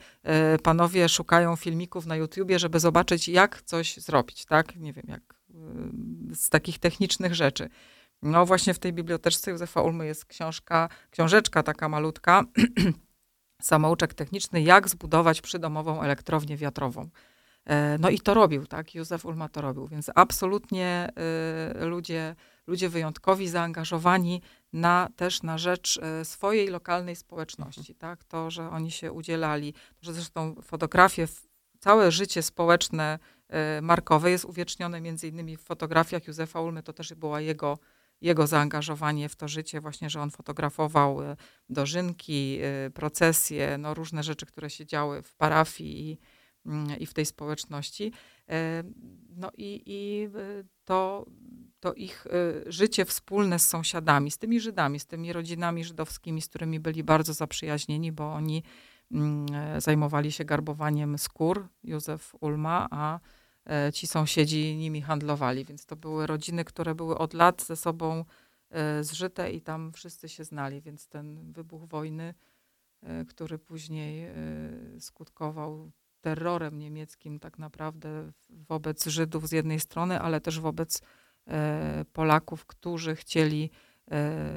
panowie 0.62 1.08
szukają 1.08 1.56
filmików 1.56 2.06
na 2.06 2.16
YouTubie, 2.16 2.58
żeby 2.58 2.80
zobaczyć, 2.80 3.28
jak 3.28 3.62
coś 3.62 3.96
zrobić, 3.96 4.44
tak? 4.44 4.76
Nie 4.76 4.92
wiem, 4.92 5.04
jak 5.08 5.34
z 6.34 6.48
takich 6.48 6.78
technicznych 6.78 7.34
rzeczy. 7.34 7.68
No 8.22 8.46
właśnie 8.46 8.74
w 8.74 8.78
tej 8.78 8.92
biblioteczce 8.92 9.50
Józefa 9.50 9.82
Ulmy 9.82 10.06
jest 10.06 10.24
książka, 10.24 10.88
książeczka 11.10 11.62
taka 11.62 11.88
malutka, 11.88 12.44
samouczek 13.62 14.14
techniczny, 14.14 14.62
jak 14.62 14.88
zbudować 14.88 15.40
przydomową 15.40 16.02
elektrownię 16.02 16.56
wiatrową. 16.56 17.08
E, 17.68 17.98
no 17.98 18.10
i 18.10 18.20
to 18.20 18.34
robił, 18.34 18.66
tak? 18.66 18.94
Józef 18.94 19.24
Ulma 19.24 19.48
to 19.48 19.60
robił, 19.60 19.86
więc 19.86 20.10
absolutnie 20.14 21.08
y, 21.82 21.86
ludzie, 21.86 22.36
ludzie 22.66 22.88
wyjątkowi, 22.88 23.48
zaangażowani 23.48 24.42
na, 24.72 25.08
też 25.16 25.42
na 25.42 25.58
rzecz 25.58 26.00
y, 26.20 26.24
swojej 26.24 26.68
lokalnej 26.68 27.16
społeczności, 27.16 27.92
mhm. 27.92 27.98
tak? 27.98 28.24
To, 28.24 28.50
że 28.50 28.70
oni 28.70 28.90
się 28.90 29.12
udzielali, 29.12 29.74
że 30.02 30.14
zresztą 30.14 30.54
fotografie, 30.62 31.28
całe 31.78 32.12
życie 32.12 32.42
społeczne 32.42 33.18
y, 33.78 33.82
Markowe 33.82 34.30
jest 34.30 34.44
uwiecznione 34.44 35.00
między 35.00 35.28
innymi 35.28 35.56
w 35.56 35.62
fotografiach 35.62 36.26
Józefa 36.26 36.60
Ulmy, 36.60 36.82
to 36.82 36.92
też 36.92 37.14
była 37.14 37.40
jego 37.40 37.78
jego 38.20 38.46
zaangażowanie 38.46 39.28
w 39.28 39.36
to 39.36 39.48
życie, 39.48 39.80
właśnie, 39.80 40.10
że 40.10 40.20
on 40.20 40.30
fotografował 40.30 41.22
e, 41.22 41.36
dożynki, 41.68 42.58
e, 42.62 42.90
procesje, 42.90 43.78
no 43.78 43.94
różne 43.94 44.22
rzeczy, 44.22 44.46
które 44.46 44.70
się 44.70 44.86
działy 44.86 45.22
w 45.22 45.34
parafii 45.34 46.10
i, 46.10 46.18
mm, 46.66 46.98
i 46.98 47.06
w 47.06 47.14
tej 47.14 47.26
społeczności. 47.26 48.12
E, 48.48 48.82
no 49.36 49.50
i, 49.56 49.82
i 49.86 50.28
to, 50.84 51.26
to 51.80 51.94
ich 51.94 52.26
życie 52.66 53.04
wspólne 53.04 53.58
z 53.58 53.68
sąsiadami, 53.68 54.30
z 54.30 54.38
tymi 54.38 54.60
Żydami, 54.60 55.00
z 55.00 55.06
tymi 55.06 55.32
rodzinami 55.32 55.84
żydowskimi, 55.84 56.42
z 56.42 56.48
którymi 56.48 56.80
byli 56.80 57.04
bardzo 57.04 57.34
zaprzyjaźnieni, 57.34 58.12
bo 58.12 58.32
oni 58.34 58.62
mm, 59.12 59.46
zajmowali 59.80 60.32
się 60.32 60.44
garbowaniem 60.44 61.18
skór, 61.18 61.68
Józef 61.84 62.34
Ulma, 62.40 62.88
a 62.90 63.20
ci 63.92 64.06
sąsiedzi 64.06 64.76
nimi 64.76 65.02
handlowali. 65.02 65.64
Więc 65.64 65.86
to 65.86 65.96
były 65.96 66.26
rodziny, 66.26 66.64
które 66.64 66.94
były 66.94 67.18
od 67.18 67.34
lat 67.34 67.62
ze 67.62 67.76
sobą 67.76 68.24
e, 68.70 69.04
zżyte 69.04 69.52
i 69.52 69.60
tam 69.60 69.92
wszyscy 69.92 70.28
się 70.28 70.44
znali. 70.44 70.80
Więc 70.80 71.08
ten 71.08 71.52
wybuch 71.52 71.84
wojny, 71.84 72.34
e, 73.02 73.24
który 73.24 73.58
później 73.58 74.30
skutkował 74.98 75.90
terrorem 76.20 76.78
niemieckim 76.78 77.38
tak 77.38 77.58
naprawdę 77.58 78.32
wobec 78.50 79.06
Żydów 79.06 79.48
z 79.48 79.52
jednej 79.52 79.80
strony, 79.80 80.20
ale 80.20 80.40
też 80.40 80.60
wobec 80.60 81.02
Polaków, 82.12 82.66
którzy 82.66 83.16
chcieli 83.16 83.70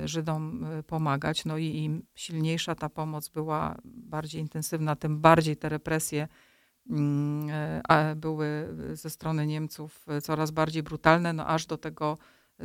Żydom 0.05 0.65
pomagać. 0.87 1.45
No 1.45 1.57
i 1.57 1.65
im 1.65 2.05
silniejsza 2.15 2.75
ta 2.75 2.89
pomoc 2.89 3.29
była, 3.29 3.77
bardziej 3.85 4.41
intensywna, 4.41 4.95
tym 4.95 5.19
bardziej 5.19 5.57
te 5.57 5.69
represje 5.69 6.23
e, 6.23 6.50
były 8.15 8.67
ze 8.93 9.09
strony 9.09 9.47
Niemców 9.47 10.05
coraz 10.21 10.51
bardziej 10.51 10.83
brutalne, 10.83 11.33
no 11.33 11.47
aż 11.47 11.65
do 11.65 11.77
tego 11.77 12.17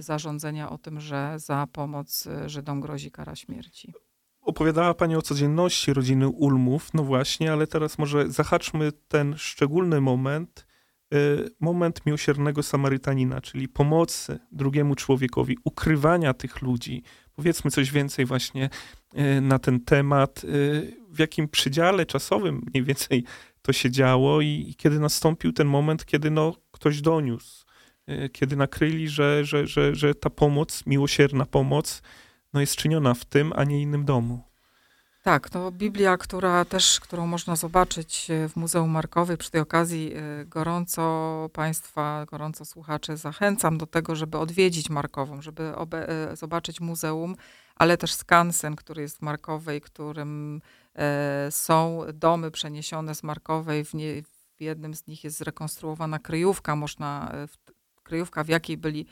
zarządzenia 0.03 0.71
o 0.71 0.79
tym, 0.79 1.01
że 1.01 1.35
za 1.37 1.67
pomoc 1.73 2.27
e, 2.27 2.49
Żydom 2.49 2.81
grozi 2.81 3.11
kara 3.11 3.37
śmierci. 3.37 3.93
Opowiadała 4.41 4.95
Pani 4.95 5.17
o 5.17 5.23
codzienności 5.23 5.93
rodziny 5.93 6.29
Ulmów, 6.29 6.95
no 6.95 7.03
właśnie, 7.03 7.53
ale 7.53 7.67
teraz 7.67 7.99
może 7.99 8.31
zahaczmy 8.31 8.93
ten 9.09 9.35
szczególny 9.37 10.01
moment, 10.01 10.67
e, 11.13 11.17
moment 11.61 12.07
miłosiernego 12.07 12.63
Samarytanina, 12.63 13.41
czyli 13.41 13.69
pomocy 13.69 14.39
drugiemu 14.53 14.95
człowiekowi, 14.95 15.59
ukrywania 15.65 16.35
tych 16.35 16.63
ludzi. 16.63 17.03
Powiedzmy 17.35 17.71
coś 17.71 17.93
więcej 17.93 18.25
właśnie 18.25 18.71
na 19.43 19.59
ten 19.59 19.81
temat, 19.81 20.43
w 21.09 21.19
jakim 21.19 21.49
przydziale 21.49 22.07
czasowym 22.07 22.63
mniej 22.67 22.85
więcej 22.85 23.25
to 23.67 23.73
się 23.73 23.91
działo 23.91 24.41
i, 24.41 24.65
i 24.69 24.75
kiedy 24.75 24.99
nastąpił 24.99 25.53
ten 25.53 25.67
moment, 25.67 26.05
kiedy 26.05 26.31
no, 26.31 26.55
ktoś 26.73 27.01
doniósł, 27.01 27.65
y, 28.09 28.29
kiedy 28.33 28.57
nakryli, 28.57 29.09
że, 29.09 29.45
że, 29.45 29.67
że, 29.67 29.95
że 29.95 30.15
ta 30.15 30.31
pomoc, 30.31 30.87
miłosierna 30.87 31.47
pomoc, 31.47 32.03
no, 32.53 32.61
jest 32.61 32.77
czyniona 32.77 33.15
w 33.15 33.25
tym, 33.25 33.53
a 33.57 33.65
nie 33.65 33.83
innym 33.83 34.05
domu. 34.05 34.43
Tak, 35.23 35.51
to 35.51 35.73
Biblia, 35.73 36.17
która 36.17 36.65
też, 36.65 37.01
którą 37.01 37.27
można 37.27 37.57
zobaczyć 37.57 38.31
y, 38.31 38.49
w 38.49 38.57
Muzeum 38.57 38.91
Markowy. 38.91 39.37
Przy 39.37 39.51
tej 39.51 39.61
okazji 39.61 40.13
y, 40.17 40.47
gorąco 40.47 41.51
Państwa, 41.53 42.27
gorąco 42.27 42.65
słuchaczy 42.65 43.17
zachęcam 43.17 43.79
do 43.79 43.87
tego, 43.87 44.17
żeby 44.17 44.39
odwiedzić 44.39 44.91
Markową, 44.91 45.43
żeby 45.43 45.73
zobaczyć 46.35 46.81
muzeum, 46.81 47.37
ale 47.77 47.97
też 47.97 48.15
skansen, 48.15 48.77
który 48.77 49.03
jest 49.03 49.19
w 49.19 49.23
Markowej, 49.23 49.81
którym 49.81 50.61
E, 50.99 51.49
są 51.51 52.03
domy 52.15 52.51
przeniesione 52.51 53.15
z 53.15 53.23
Markowej, 53.23 53.85
w, 53.85 53.95
nie, 53.95 54.23
w 54.57 54.61
jednym 54.61 54.95
z 54.95 55.07
nich 55.07 55.25
jest 55.25 55.39
zrekonstruowana 55.39 56.19
kryjówka, 56.19 56.77
można, 56.77 57.33
e, 57.35 57.49
kryjówka 58.03 58.45
w 58.45 58.49
jakiej 58.49 58.77
byli 58.77 59.07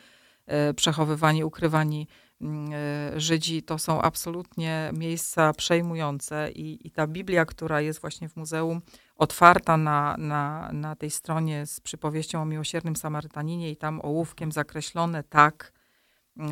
e, 0.45 0.73
przechowywani, 0.73 1.43
ukrywani 1.43 2.07
mm, 2.41 2.71
Żydzi, 3.19 3.63
to 3.63 3.77
są 3.77 4.01
absolutnie 4.01 4.91
miejsca 4.93 5.53
przejmujące 5.53 6.51
i, 6.51 6.87
i 6.87 6.91
ta 6.91 7.07
Biblia, 7.07 7.45
która 7.45 7.81
jest 7.81 8.01
właśnie 8.01 8.29
w 8.29 8.35
muzeum, 8.35 8.81
otwarta 9.15 9.77
na, 9.77 10.15
na, 10.17 10.69
na 10.73 10.95
tej 10.95 11.11
stronie 11.11 11.65
z 11.65 11.79
przypowieścią 11.79 12.41
o 12.41 12.45
miłosiernym 12.45 12.95
Samarytaninie 12.95 13.71
i 13.71 13.77
tam 13.77 14.01
ołówkiem 14.03 14.51
zakreślone 14.51 15.23
tak, 15.23 15.71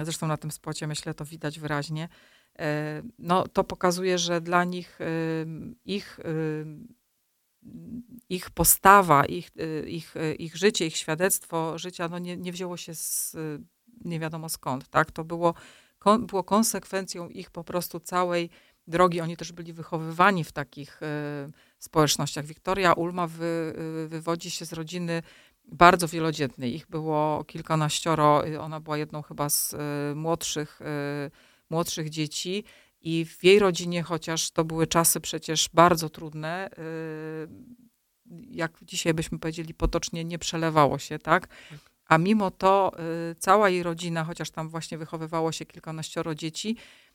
zresztą 0.04 0.28
na 0.28 0.38
tym 0.38 0.52
spocie 0.52 0.88
myślę 0.88 1.13
to 1.13 1.25
widać 1.25 1.60
wyraźnie, 1.60 2.10
E, 2.60 3.02
no, 3.20 3.48
to 3.48 3.63
pokazuje, 3.63 4.18
że 4.18 4.42
dla 4.42 4.63
nich 4.63 5.00
ich, 5.86 6.20
ich 8.30 8.50
postawa, 8.50 9.25
ich, 9.25 9.52
y, 9.60 9.90
ich, 9.90 10.16
y, 10.16 10.36
ich 10.36 10.58
życie, 10.58 10.88
ich 10.88 10.98
świadectwo 10.98 11.78
życia 11.78 12.08
no 12.08 12.20
nie, 12.20 12.38
nie 12.38 12.52
wzięło 12.52 12.78
się 12.78 12.96
z 12.96 13.36
nie 14.06 14.20
wiadomo 14.20 14.50
skąd. 14.50 14.90
Tak? 14.90 15.12
To 15.12 15.24
było, 15.24 15.54
było 16.20 16.44
konsekwencją 16.44 17.30
ich 17.30 17.52
po 17.52 17.63
prostu 17.63 18.00
całej 18.00 18.50
drogi. 18.88 19.22
Oni 19.22 19.38
też 19.38 19.52
byli 19.52 19.74
wychowywani 19.74 20.44
w 20.44 20.52
takich 20.52 21.00
społecznościach. 21.80 22.46
Wiktoria 22.46 22.94
Ulma 22.94 23.28
wy, 23.28 23.74
wywodzi 24.08 24.52
się 24.52 24.66
z 24.66 24.74
rodziny 24.74 25.24
bardzo 25.72 26.08
wielodzietnej. 26.08 26.75
Ich 26.75 26.88
było 26.88 27.43
kilkanaścioro. 27.43 28.43
Ona 28.60 28.79
była 28.79 28.98
jedną 28.98 29.22
chyba 29.22 29.50
z 29.50 29.75
młodszych 30.15 30.79
młodszych 31.70 32.10
dzieci. 32.10 32.63
I 33.01 33.25
w 33.25 33.43
jej 33.43 33.60
rodzinie, 33.60 34.03
chociaż 34.03 34.51
to 34.51 34.63
były 34.63 34.88
czasy 34.88 35.20
przecież 35.20 35.70
bardzo 35.74 36.10
trudne, 36.10 36.70
y, 36.72 37.48
jak 38.50 38.72
dzisiaj 38.82 39.13
byśmy 39.13 39.39
powiedzieli 39.39 39.74
potocznie, 39.74 40.25
nie 40.25 40.39
przelewało 40.39 41.00
się, 41.00 41.20
tak? 41.20 41.48
A 42.05 42.17
mimo 42.17 42.51
to 42.51 42.91
y, 43.32 43.36
cała 43.36 43.70
jej 43.70 43.84
rodzina, 43.84 44.24
chociaż 44.24 44.51
tam 44.51 44.70
właśnie 44.70 44.98
wychowywało 44.98 45.51
się 45.51 45.65
kilkanaścioro 45.65 46.36
dzieci, 46.36 46.77
y, 46.77 47.12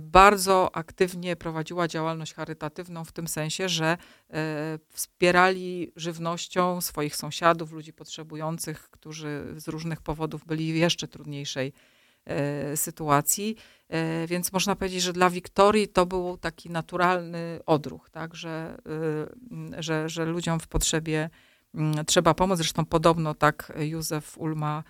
bardzo 0.00 0.76
aktywnie 0.76 1.36
prowadziła 1.36 1.88
działalność 1.88 2.34
charytatywną 2.34 3.04
w 3.04 3.12
tym 3.12 3.28
sensie, 3.28 3.68
że 3.68 3.96
wspierali 4.90 5.92
żywnością 5.96 6.80
swoich 6.80 7.16
sąsiadów, 7.16 7.72
ludzi 7.72 7.92
potrzebujących, 7.92 8.90
którzy 8.90 9.44
z 9.56 9.68
różnych 9.68 10.02
powodów 10.02 10.46
byli 10.46 10.72
w 10.72 10.76
jeszcze 10.76 11.08
trudniejszej 11.08 11.72
E, 12.24 12.76
sytuacji. 12.76 13.56
E, 13.88 14.26
więc 14.26 14.52
można 14.52 14.76
powiedzieć, 14.76 15.02
że 15.02 15.12
dla 15.12 15.30
Wiktorii 15.30 15.88
to 15.88 16.06
był 16.06 16.36
taki 16.36 16.70
naturalny 16.70 17.60
odruch, 17.66 18.10
tak? 18.10 18.34
że, 18.34 18.78
e, 19.72 19.82
że, 19.82 20.08
że 20.08 20.24
ludziom 20.24 20.60
w 20.60 20.68
potrzebie 20.68 21.30
mm, 21.74 22.04
trzeba 22.04 22.34
pomóc. 22.34 22.58
Zresztą 22.58 22.84
podobno 22.84 23.34
tak 23.34 23.72
Józef 23.78 24.38
Ulma 24.38 24.84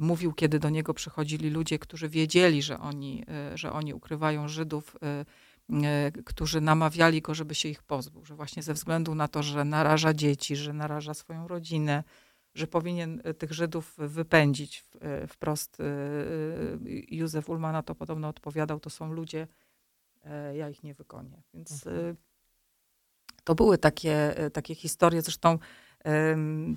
mówił, 0.00 0.32
kiedy 0.32 0.58
do 0.58 0.70
niego 0.70 0.94
przychodzili 0.94 1.50
ludzie, 1.50 1.78
którzy 1.78 2.08
wiedzieli, 2.08 2.62
że 2.62 2.78
oni, 2.78 3.24
że 3.54 3.72
oni 3.72 3.94
ukrywają 3.94 4.48
Żydów, 4.48 4.96
którzy 6.24 6.60
namawiali 6.60 7.22
go, 7.22 7.34
żeby 7.34 7.54
się 7.54 7.68
ich 7.68 7.82
pozbył, 7.82 8.24
że 8.24 8.34
właśnie 8.34 8.62
ze 8.62 8.74
względu 8.74 9.14
na 9.14 9.28
to, 9.28 9.42
że 9.42 9.64
naraża 9.64 10.14
dzieci, 10.14 10.56
że 10.56 10.72
naraża 10.72 11.14
swoją 11.14 11.48
rodzinę, 11.48 12.04
że 12.54 12.66
powinien 12.66 13.22
tych 13.38 13.52
Żydów 13.52 13.94
wypędzić. 13.98 14.84
Wprost 15.28 15.78
Józef 17.08 17.48
Ulma 17.48 17.72
na 17.72 17.82
to 17.82 17.94
podobno 17.94 18.28
odpowiadał, 18.28 18.80
to 18.80 18.90
są 18.90 19.12
ludzie, 19.12 19.46
ja 20.54 20.68
ich 20.68 20.82
nie 20.82 20.94
wykonię. 20.94 21.42
Więc 21.54 21.86
mhm. 21.86 22.16
to 23.44 23.54
były 23.54 23.78
takie, 23.78 24.34
takie 24.52 24.74
historie, 24.74 25.22
zresztą 25.22 25.58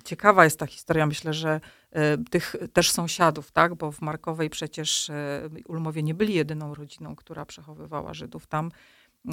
Ciekawa 0.04 0.44
jest 0.44 0.58
ta 0.58 0.66
historia, 0.66 1.06
myślę, 1.06 1.32
że 1.32 1.60
e, 1.90 2.18
tych 2.18 2.56
też 2.72 2.90
sąsiadów, 2.90 3.52
tak? 3.52 3.74
bo 3.74 3.92
w 3.92 4.00
Markowej 4.00 4.50
przecież 4.50 5.10
e, 5.10 5.48
Ulmowie 5.68 6.02
nie 6.02 6.14
byli 6.14 6.34
jedyną 6.34 6.74
rodziną, 6.74 7.16
która 7.16 7.46
przechowywała 7.46 8.14
Żydów. 8.14 8.46
Tam 8.46 8.70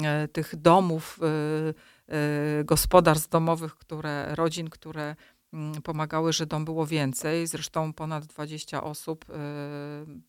e, 0.02 0.28
tych 0.28 0.56
domów, 0.56 1.18
gospodarstw 2.64 3.28
domowych, 3.28 3.74
które, 3.76 4.34
rodzin, 4.34 4.70
które 4.70 5.16
mm, 5.52 5.82
pomagały 5.82 6.32
Żydom 6.32 6.64
było 6.64 6.86
więcej. 6.86 7.46
Zresztą 7.46 7.92
ponad 7.92 8.26
20 8.26 8.82
osób 8.82 9.24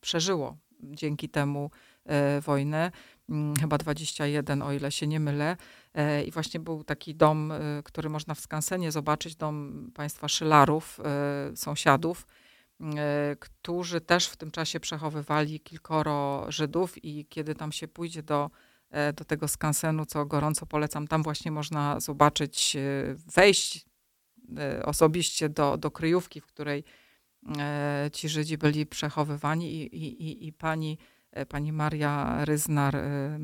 przeżyło 0.00 0.56
dzięki 0.82 1.28
temu 1.28 1.70
wojnę. 2.42 2.92
Mm, 3.28 3.56
chyba 3.56 3.78
21, 3.78 4.62
o 4.62 4.72
ile 4.72 4.92
się 4.92 5.06
nie 5.06 5.20
mylę. 5.20 5.56
E, 5.94 6.24
I 6.24 6.30
właśnie 6.30 6.60
był 6.60 6.84
taki 6.84 7.14
dom, 7.14 7.52
e, 7.52 7.82
który 7.84 8.08
można 8.08 8.34
w 8.34 8.40
Skansenie 8.40 8.92
zobaczyć, 8.92 9.36
dom 9.36 9.90
państwa 9.94 10.28
Szylarów, 10.28 11.00
e, 11.04 11.56
sąsiadów, 11.56 12.26
którzy 13.40 14.00
też 14.00 14.26
w 14.26 14.36
tym 14.36 14.50
czasie 14.50 14.80
przechowywali 14.80 15.60
kilkoro 15.60 16.46
Żydów 16.48 17.04
i 17.04 17.26
kiedy 17.26 17.54
tam 17.54 17.72
się 17.72 17.88
pójdzie 17.88 18.22
do, 18.22 18.50
do 19.16 19.24
tego 19.24 19.48
skansenu, 19.48 20.06
co 20.06 20.26
gorąco 20.26 20.66
polecam, 20.66 21.08
tam 21.08 21.22
właśnie 21.22 21.50
można 21.50 22.00
zobaczyć, 22.00 22.76
wejść 23.34 23.86
osobiście 24.84 25.48
do, 25.48 25.76
do 25.76 25.90
kryjówki, 25.90 26.40
w 26.40 26.46
której 26.46 26.84
ci 28.12 28.28
Żydzi 28.28 28.58
byli 28.58 28.86
przechowywani 28.86 29.74
i, 29.74 29.96
i, 29.96 30.22
i, 30.22 30.46
i 30.46 30.52
pani 30.52 30.98
pani 31.44 31.72
Maria 31.72 32.44
Ryznar, 32.44 32.96
e, 32.96 33.38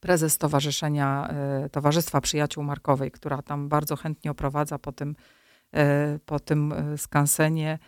prezes 0.00 0.32
Stowarzyszenia 0.32 1.28
e, 1.28 1.68
Towarzystwa 1.68 2.20
Przyjaciół 2.20 2.64
Markowej, 2.64 3.10
która 3.10 3.42
tam 3.42 3.68
bardzo 3.68 3.96
chętnie 3.96 4.30
oprowadza 4.30 4.78
po 4.78 4.92
tym, 4.92 5.16
po 6.26 6.40
tym 6.40 6.74
skansenie, 6.96 7.78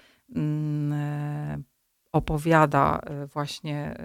opowiada 2.13 3.01
właśnie 3.33 3.97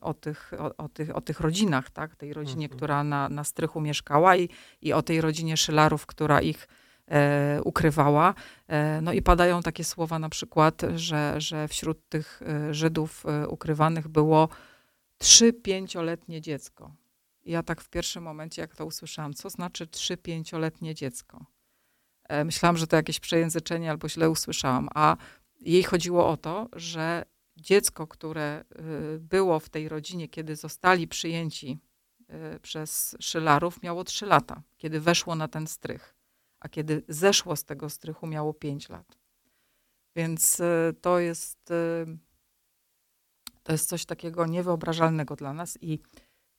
o 0.00 0.14
tych, 0.14 0.52
o, 0.58 0.76
o, 0.76 0.88
tych, 0.88 1.16
o 1.16 1.20
tych 1.20 1.40
rodzinach, 1.40 1.90
tak? 1.90 2.16
tej 2.16 2.32
rodzinie, 2.32 2.64
mhm. 2.64 2.76
która 2.76 3.04
na, 3.04 3.28
na 3.28 3.44
strychu 3.44 3.80
mieszkała 3.80 4.36
i, 4.36 4.48
i 4.82 4.92
o 4.92 5.02
tej 5.02 5.20
rodzinie 5.20 5.56
Szylarów, 5.56 6.06
która 6.06 6.40
ich 6.40 6.68
e, 7.10 7.60
ukrywała. 7.64 8.34
E, 8.68 9.00
no 9.00 9.12
i 9.12 9.22
padają 9.22 9.62
takie 9.62 9.84
słowa 9.84 10.18
na 10.18 10.28
przykład, 10.28 10.82
że, 10.94 11.34
że 11.40 11.68
wśród 11.68 12.08
tych 12.08 12.42
e, 12.42 12.74
Żydów 12.74 13.26
e, 13.26 13.48
ukrywanych 13.48 14.08
było 14.08 14.48
trzy-pięcioletnie 15.18 16.40
dziecko. 16.40 16.94
I 17.44 17.50
ja 17.50 17.62
tak 17.62 17.80
w 17.80 17.88
pierwszym 17.88 18.22
momencie, 18.22 18.62
jak 18.62 18.76
to 18.76 18.86
usłyszałam, 18.86 19.34
co 19.34 19.50
znaczy 19.50 19.86
trzy-pięcioletnie 19.86 20.94
dziecko? 20.94 21.46
E, 22.28 22.44
myślałam, 22.44 22.76
że 22.76 22.86
to 22.86 22.96
jakieś 22.96 23.20
przejęzyczenie 23.20 23.90
albo 23.90 24.08
źle 24.08 24.30
usłyszałam, 24.30 24.88
a 24.94 25.16
jej 25.60 25.82
chodziło 25.82 26.28
o 26.28 26.36
to, 26.36 26.68
że 26.72 27.24
dziecko, 27.56 28.06
które 28.06 28.64
było 29.18 29.60
w 29.60 29.68
tej 29.68 29.88
rodzinie, 29.88 30.28
kiedy 30.28 30.56
zostali 30.56 31.08
przyjęci 31.08 31.78
przez 32.62 33.16
Szylarów, 33.20 33.82
miało 33.82 34.04
trzy 34.04 34.26
lata, 34.26 34.62
kiedy 34.76 35.00
weszło 35.00 35.34
na 35.34 35.48
ten 35.48 35.66
strych 35.66 36.17
a 36.60 36.68
kiedy 36.68 37.02
zeszło 37.08 37.56
z 37.56 37.64
tego 37.64 37.90
strychu, 37.90 38.26
miało 38.26 38.54
5 38.54 38.88
lat. 38.88 39.18
Więc 40.16 40.60
y, 40.60 40.94
to 41.00 41.18
jest, 41.18 41.70
y, 41.70 42.18
to 43.62 43.72
jest 43.72 43.88
coś 43.88 44.06
takiego 44.06 44.46
niewyobrażalnego 44.46 45.36
dla 45.36 45.52
nas 45.52 45.78
i 45.80 46.00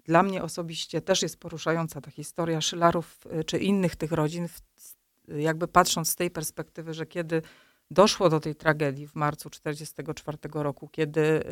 dla 0.03 0.23
mnie 0.23 0.43
osobiście 0.43 1.01
też 1.01 1.21
jest 1.21 1.37
poruszająca 1.37 2.01
ta 2.01 2.11
historia 2.11 2.61
Szylarów 2.61 3.19
y, 3.39 3.43
czy 3.43 3.57
innych 3.57 3.95
tych 3.95 4.11
rodzin, 4.11 4.47
jakby 5.27 5.67
patrząc 5.67 6.09
z 6.09 6.15
tej 6.15 6.31
perspektywy, 6.31 6.93
że 6.93 7.05
kiedy 7.05 7.41
doszło 7.91 8.29
do 8.29 8.39
tej 8.39 8.55
tragedii 8.55 9.07
w 9.07 9.15
marcu 9.15 9.49
1944 9.49 10.63
roku, 10.63 10.87
kiedy 10.87 11.43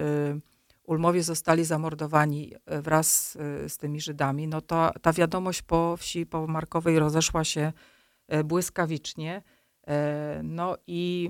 Ulmowie 0.84 1.24
zostali 1.24 1.66
zamordowani 1.66 2.54
wraz 2.68 3.38
z 3.68 3.78
tymi 3.78 4.02
Żydami, 4.02 4.48
no 4.48 4.62
to 4.62 4.92
ta 5.02 5.14
wiadomość 5.14 5.62
po 5.62 5.98
wsi 5.98 6.26
po 6.26 6.48
Markowej 6.48 7.00
rozeszła 7.00 7.44
się 7.44 7.74
błyskawicznie. 8.46 9.42
E, 9.88 10.42
no 10.44 10.78
i 10.88 11.30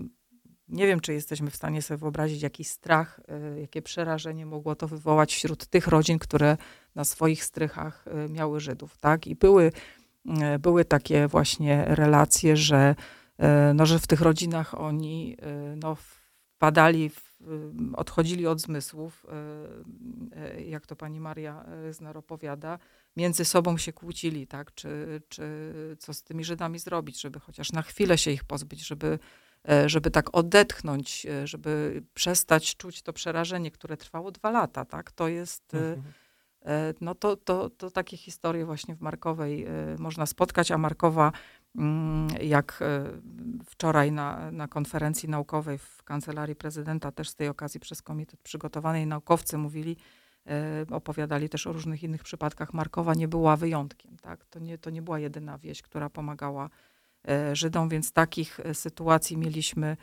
nie 0.68 0.88
wiem, 0.88 1.00
czy 1.00 1.14
jesteśmy 1.14 1.50
w 1.50 1.56
stanie 1.56 1.82
sobie 1.82 1.98
wyobrazić, 1.98 2.42
jaki 2.42 2.64
strach, 2.64 3.20
e, 3.28 3.62
jakie 3.62 3.82
przerażenie 3.82 4.46
mogło 4.46 4.76
to 4.76 4.88
wywołać 4.88 5.36
wśród 5.36 5.68
tych 5.68 5.88
rodzin, 5.88 6.20
które 6.20 6.58
na 6.96 7.06
swoich 7.06 7.44
strychach 7.44 8.06
miały 8.30 8.60
Żydów. 8.60 8.98
Tak? 8.98 9.28
I 9.28 9.36
były, 9.36 9.72
były 10.60 10.86
takie 10.86 11.28
właśnie 11.28 11.86
relacje, 11.88 12.58
że, 12.58 12.96
no, 13.74 13.86
że 13.86 14.00
w 14.00 14.08
tych 14.08 14.22
rodzinach 14.22 14.82
oni 14.82 15.38
no, 15.76 15.98
wpadali, 16.56 17.10
w, 17.10 17.27
odchodzili 17.96 18.48
od 18.48 18.62
zmysłów, 18.62 19.26
jak 20.66 20.88
to 20.88 20.96
pani 20.96 21.20
Maria 21.20 21.66
Znar 21.92 22.18
opowiada, 22.18 22.80
między 23.18 23.46
sobą 23.46 23.78
się 23.78 23.94
kłócili, 23.94 24.48
tak? 24.48 24.74
Czy, 24.74 25.22
czy 25.30 25.46
co 26.00 26.14
z 26.14 26.24
tymi 26.24 26.44
Żydami 26.44 26.80
zrobić, 26.80 27.22
żeby 27.22 27.40
chociaż 27.40 27.72
na 27.72 27.82
chwilę 27.82 28.18
się 28.18 28.32
ich 28.32 28.44
pozbyć, 28.44 28.88
żeby, 28.88 29.20
e, 29.70 29.90
żeby 29.90 30.12
tak 30.12 30.38
odetchnąć, 30.38 31.26
e, 31.26 31.48
żeby 31.48 32.04
przestać 32.14 32.76
czuć 32.78 33.02
to 33.02 33.14
przerażenie, 33.14 33.72
które 33.72 33.98
trwało 33.98 34.32
dwa 34.32 34.52
lata, 34.52 34.86
tak? 34.86 35.12
To 35.12 35.28
jest, 35.28 35.74
e, 35.74 35.78
mhm. 35.78 36.14
no 37.02 37.16
to, 37.16 37.36
to, 37.36 37.70
to 37.70 37.92
takie 37.92 38.18
historie 38.18 38.66
właśnie 38.66 38.96
w 38.96 39.02
Markowej 39.02 39.68
można 40.00 40.26
spotkać, 40.26 40.72
a 40.72 40.78
Markowa 40.78 41.32
jak 42.42 42.84
wczoraj 43.66 44.12
na, 44.12 44.52
na 44.52 44.68
konferencji 44.68 45.30
naukowej 45.30 45.78
w 45.78 46.04
kancelarii 46.04 46.56
prezydenta, 46.56 47.12
też 47.12 47.30
z 47.30 47.36
tej 47.36 47.48
okazji 47.48 47.80
przez 47.80 48.02
komitet 48.02 48.40
przygotowanej 48.40 49.08
naukowcy 49.08 49.58
mówili, 49.58 49.98
E, 50.50 50.86
opowiadali 50.92 51.50
też 51.50 51.68
o 51.68 51.74
różnych 51.74 52.04
innych 52.04 52.24
przypadkach. 52.24 52.74
Markowa 52.74 53.14
nie 53.14 53.28
była 53.28 53.56
wyjątkiem. 53.56 54.18
Tak? 54.22 54.46
To, 54.46 54.60
nie, 54.60 54.78
to 54.78 54.90
nie 54.90 55.02
była 55.02 55.20
jedyna 55.20 55.58
wieś, 55.58 55.82
która 55.82 56.10
pomagała 56.10 56.70
e, 57.28 57.56
Żydom, 57.56 57.90
więc 57.90 58.12
takich 58.12 58.60
e, 58.60 58.74
sytuacji 58.74 59.38
mieliśmy 59.38 59.98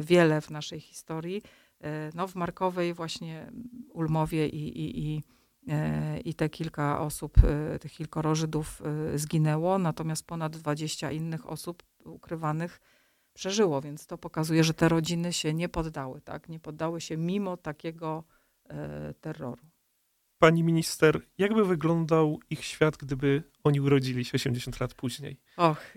wiele 0.00 0.40
w 0.40 0.50
naszej 0.50 0.80
historii. 0.80 1.42
No, 2.14 2.28
w 2.28 2.34
Markowej 2.34 2.94
właśnie 2.94 3.52
Ulmowie 3.92 4.48
i, 4.48 4.78
i, 4.78 5.14
i, 5.14 5.22
i 6.24 6.34
te 6.34 6.48
kilka 6.48 7.00
osób, 7.00 7.34
tych 7.80 7.92
kilkoro 7.92 8.34
Żydów 8.34 8.82
zginęło, 9.14 9.78
natomiast 9.78 10.26
ponad 10.26 10.56
20 10.56 11.12
innych 11.12 11.50
osób 11.50 11.82
ukrywanych 12.04 12.80
przeżyło, 13.32 13.80
więc 13.80 14.06
to 14.06 14.18
pokazuje, 14.18 14.64
że 14.64 14.74
te 14.74 14.88
rodziny 14.88 15.32
się 15.32 15.54
nie 15.54 15.68
poddały, 15.68 16.20
tak? 16.20 16.48
Nie 16.48 16.60
poddały 16.60 17.00
się 17.00 17.16
mimo 17.16 17.56
takiego 17.56 18.24
E, 18.70 19.14
terroru. 19.20 19.62
Pani 20.38 20.62
minister, 20.62 21.20
jakby 21.38 21.64
wyglądał 21.64 22.38
ich 22.50 22.64
świat, 22.64 22.96
gdyby 22.96 23.42
oni 23.64 23.80
urodzili 23.80 24.24
się 24.24 24.32
80 24.34 24.80
lat 24.80 24.94
później? 24.94 25.40
Och, 25.56 25.94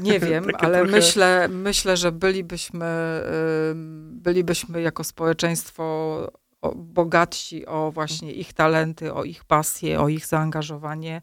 nie 0.00 0.20
wiem, 0.30 0.44
ale 0.58 0.78
trochę... 0.78 0.92
myślę, 0.92 1.48
myślę, 1.48 1.96
że 1.96 2.12
bylibyśmy, 2.12 2.86
bylibyśmy 4.10 4.82
jako 4.82 5.04
społeczeństwo 5.04 6.28
bogatsi 6.76 7.66
o 7.66 7.92
właśnie 7.92 8.32
ich 8.32 8.52
talenty, 8.52 9.14
o 9.14 9.24
ich 9.24 9.44
pasję, 9.44 10.00
o 10.00 10.08
ich 10.08 10.26
zaangażowanie. 10.26 11.22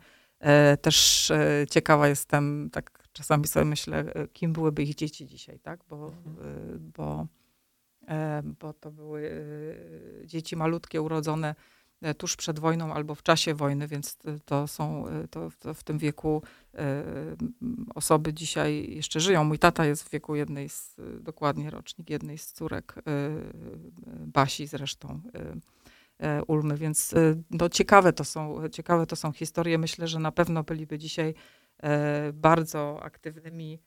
Też 0.81 1.31
ciekawa 1.69 2.07
jestem, 2.07 2.69
tak 2.71 3.07
czasami 3.13 3.47
sobie 3.47 3.65
myślę, 3.65 4.05
kim 4.33 4.53
byłyby 4.53 4.83
ich 4.83 4.95
dzieci 4.95 5.27
dzisiaj, 5.27 5.59
tak? 5.59 5.79
Bo, 5.89 6.05
mhm. 6.05 6.91
bo 6.95 7.27
E, 8.07 8.41
bo 8.59 8.73
to 8.73 8.91
były 8.91 9.31
e, 10.23 10.27
dzieci 10.27 10.55
malutkie 10.55 11.01
urodzone 11.01 11.49
e, 11.49 11.55
tuż 12.17 12.35
przed 12.35 12.59
wojną 12.59 12.93
albo 12.93 13.15
w 13.15 13.23
czasie 13.23 13.53
wojny, 13.53 13.87
więc 13.87 14.17
to 14.45 14.67
są 14.67 15.05
to, 15.29 15.49
to 15.59 15.73
w 15.73 15.83
tym 15.83 15.97
wieku 15.97 16.43
osoby 17.95 18.33
dzisiaj 18.33 18.93
jeszcze 18.93 19.19
żyją. 19.19 19.43
Mój 19.43 19.59
tata 19.59 19.85
jest 19.85 20.03
w 20.03 20.09
wieku 20.09 20.35
jednej 20.35 20.69
z, 20.69 20.95
dokładnie 21.19 21.69
rocznik 21.69 22.09
jednej 22.09 22.37
z 22.37 22.51
córek 22.51 22.95
Basi 24.05 24.67
zresztą. 24.67 25.21
Ulmy, 26.47 26.77
więc 26.77 27.13
no, 27.51 27.69
ciekawe, 27.69 28.13
to 28.13 28.23
są, 28.23 28.69
ciekawe 28.69 29.05
to 29.05 29.15
są 29.15 29.31
historie. 29.31 29.77
Myślę, 29.77 30.07
że 30.07 30.19
na 30.19 30.31
pewno 30.31 30.63
byliby 30.63 30.97
dzisiaj 30.97 31.33
bardzo 32.33 33.03
aktywnymi 33.03 33.79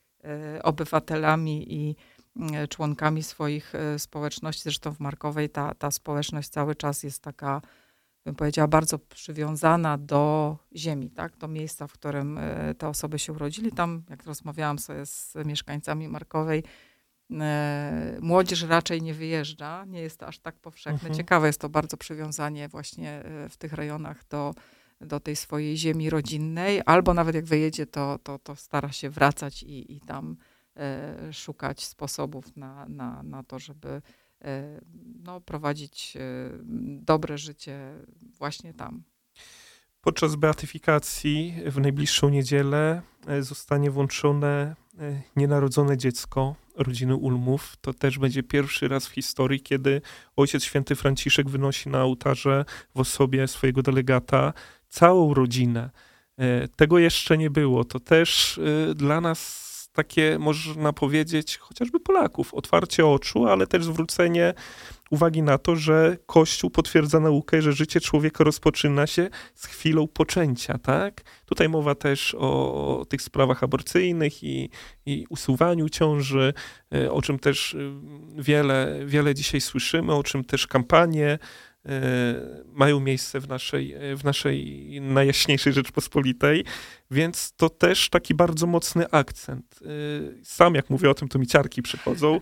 obywatelami 0.63 1.75
i 1.75 1.97
E, 2.53 2.69
członkami 2.69 3.23
swoich 3.23 3.75
e, 3.75 3.99
społeczności. 3.99 4.63
Zresztą 4.63 4.95
w 4.95 5.01
Markowej 5.01 5.51
ta, 5.51 5.75
ta 5.75 5.91
społeczność 5.91 6.49
cały 6.49 6.75
czas 6.75 7.03
jest 7.03 7.23
taka 7.23 7.61
bym 8.25 8.35
powiedziała, 8.35 8.69
bardzo 8.69 8.99
przywiązana 8.99 9.99
do 9.99 10.57
ziemi, 10.77 11.11
tak? 11.11 11.37
do 11.37 11.49
miejsca, 11.49 11.87
w 11.87 11.93
którym 11.93 12.41
te 12.79 12.89
osoby 12.89 13.19
się 13.19 13.33
urodzili. 13.33 13.73
Tam, 13.73 14.03
jak 14.11 14.25
rozmawiałam 14.25 14.79
sobie 14.79 15.07
z 15.07 15.35
mieszkańcami 15.45 16.09
Markowej, 16.09 16.63
młodzież 18.21 18.63
raczej 18.63 19.03
nie 19.03 19.15
wyjeżdża, 19.15 19.85
nie 19.85 20.01
jest 20.01 20.19
to 20.19 20.27
aż 20.27 20.39
tak 20.39 20.55
powszechne. 20.55 20.95
Mhm. 20.95 21.15
Ciekawe 21.15 21.47
jest 21.47 21.61
to 21.61 21.69
bardzo 21.69 21.97
przywiązanie 21.97 22.69
właśnie 22.69 23.23
w 23.49 23.57
tych 23.57 23.73
rejonach 23.73 24.29
do, 24.29 24.55
do 25.01 25.21
tej 25.21 25.37
swojej 25.37 25.77
ziemi 25.77 26.11
rodzinnej, 26.11 26.83
albo 26.87 27.15
nawet 27.15 27.35
jak 27.35 27.45
wyjedzie, 27.45 27.87
to, 27.87 28.19
to, 28.23 28.39
to 28.39 28.57
stara 28.57 28.93
się 28.93 29.11
wracać 29.11 29.63
i, 29.63 29.97
i 29.97 30.01
tam 30.01 30.37
e, 30.77 31.33
szukać 31.33 31.85
sposobów 31.85 32.57
na, 32.57 32.87
na, 32.89 33.23
na 33.23 33.43
to, 33.43 33.59
żeby 33.59 33.89
e, 33.89 34.03
no, 35.25 35.41
prowadzić 35.41 36.17
e, 36.17 36.21
dobre 37.01 37.39
życie 37.39 37.93
właśnie 38.39 38.75
tam. 38.75 39.03
Podczas 40.01 40.37
beatyfikacji 40.37 41.55
w 41.67 41.81
najbliższą 41.81 42.29
niedzielę 42.29 43.03
e, 43.27 43.43
zostanie 43.43 43.91
włączone 43.91 44.77
e, 44.99 45.23
nienarodzone 45.37 45.97
dziecko 45.97 46.55
rodziny 46.77 47.17
Ulmów. 47.17 47.77
To 47.81 47.95
też 47.95 48.19
będzie 48.19 48.43
pierwszy 48.43 48.89
raz 48.89 49.07
w 49.07 49.13
historii, 49.13 49.61
kiedy 49.61 50.01
Ojciec 50.37 50.65
Święty 50.65 50.95
Franciszek 50.95 51.49
wynosi 51.49 51.89
na 51.89 52.03
ołtarze 52.03 52.65
w 52.95 53.01
osobie 53.01 53.49
swojego 53.49 53.83
delegata 53.83 54.53
całą 54.89 55.35
rodzinę. 55.35 55.91
E, 56.39 56.69
tego 56.69 56.99
jeszcze 56.99 57.39
nie 57.39 57.51
było. 57.51 57.85
To 57.85 58.01
też 58.01 58.59
e, 58.59 58.95
dla 58.95 59.21
nas 59.21 59.64
takie, 59.95 60.37
można 60.39 60.93
powiedzieć, 60.93 61.59
chociażby 61.59 62.01
Polaków, 62.01 62.55
otwarcie 62.55 63.07
oczu, 63.07 63.47
ale 63.47 63.67
też 63.67 63.85
zwrócenie 63.85 64.55
uwagi 65.11 65.43
na 65.43 65.59
to, 65.59 65.77
że 65.77 66.17
Kościół 66.27 66.71
potwierdza 66.71 67.21
naukę, 67.21 67.63
że 67.63 67.73
życie 67.73 68.01
człowieka 68.01 68.45
rozpoczyna 68.45 69.07
się 69.07 69.31
z 69.55 69.67
chwilą 69.67 70.09
poczęcia, 70.09 70.79
tak? 70.79 71.23
Tutaj 71.47 71.69
mowa 71.69 71.95
też 71.95 72.37
o, 72.39 73.07
tych 73.09 73.23
sprawach 73.23 73.63
aborcyjnych 73.63 74.45
i, 74.45 74.71
i 75.07 75.27
usuwaniu 75.29 75.89
ciąży, 75.89 76.55
e, 76.95 77.13
o 77.13 77.23
czym 77.23 77.39
też 77.39 77.77
wiele, 78.37 79.01
wiele 79.07 79.35
dzisiaj 79.35 79.61
słyszymy, 79.61 80.15
o 80.15 80.23
czym 80.23 80.45
też 80.45 80.67
kampanie 80.67 81.39
mają 82.73 83.01
miejsce 83.01 83.41
w 83.41 83.49
naszej, 83.49 83.95
w 84.17 84.25
naszej 84.25 85.01
najjaśniejszej 85.01 85.73
Rzeczpospolitej, 85.73 86.65
więc 87.11 87.53
to 87.57 87.71
też 87.71 88.11
taki 88.11 88.35
bardzo 88.35 88.67
mocny 88.67 89.11
akcent. 89.11 89.81
E, 89.83 90.45
sam 90.45 90.75
jak 90.75 90.91
mówię 90.91 91.11
o 91.11 91.15
tym, 91.15 91.29
to 91.29 91.39
mi 91.39 91.47
ciarki 91.47 91.83
przychodzą, 91.83 92.41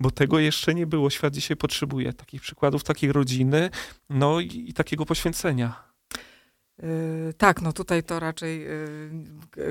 bo 0.00 0.10
tego 0.10 0.38
jeszcze 0.38 0.74
nie 0.74 0.86
było. 0.86 1.10
Świat 1.10 1.34
dzisiaj 1.34 1.56
potrzebuje 1.56 2.12
takich 2.12 2.42
przykładów, 2.42 2.84
takiej 2.84 3.12
rodziny, 3.12 3.70
no 4.10 4.40
i, 4.40 4.64
i 4.68 4.72
takiego 4.72 5.06
poświęcenia. 5.06 5.92
Tak, 7.38 7.62
no 7.62 7.72
tutaj 7.72 8.02
to 8.02 8.20
raczej 8.20 8.66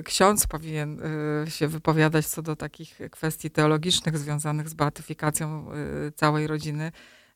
ksiądz 0.03 0.47
powinien 0.47 1.01
się 1.47 1.67
wypowiadać 1.67 2.27
co 2.27 2.41
do 2.41 2.55
takich 2.55 2.99
kwestii 3.11 3.51
teologicznych 3.51 4.17
związanych 4.17 4.69
z 4.69 4.73
beatyfikacją 4.73 5.71
całej 6.15 6.47
rodziny. 6.47 6.91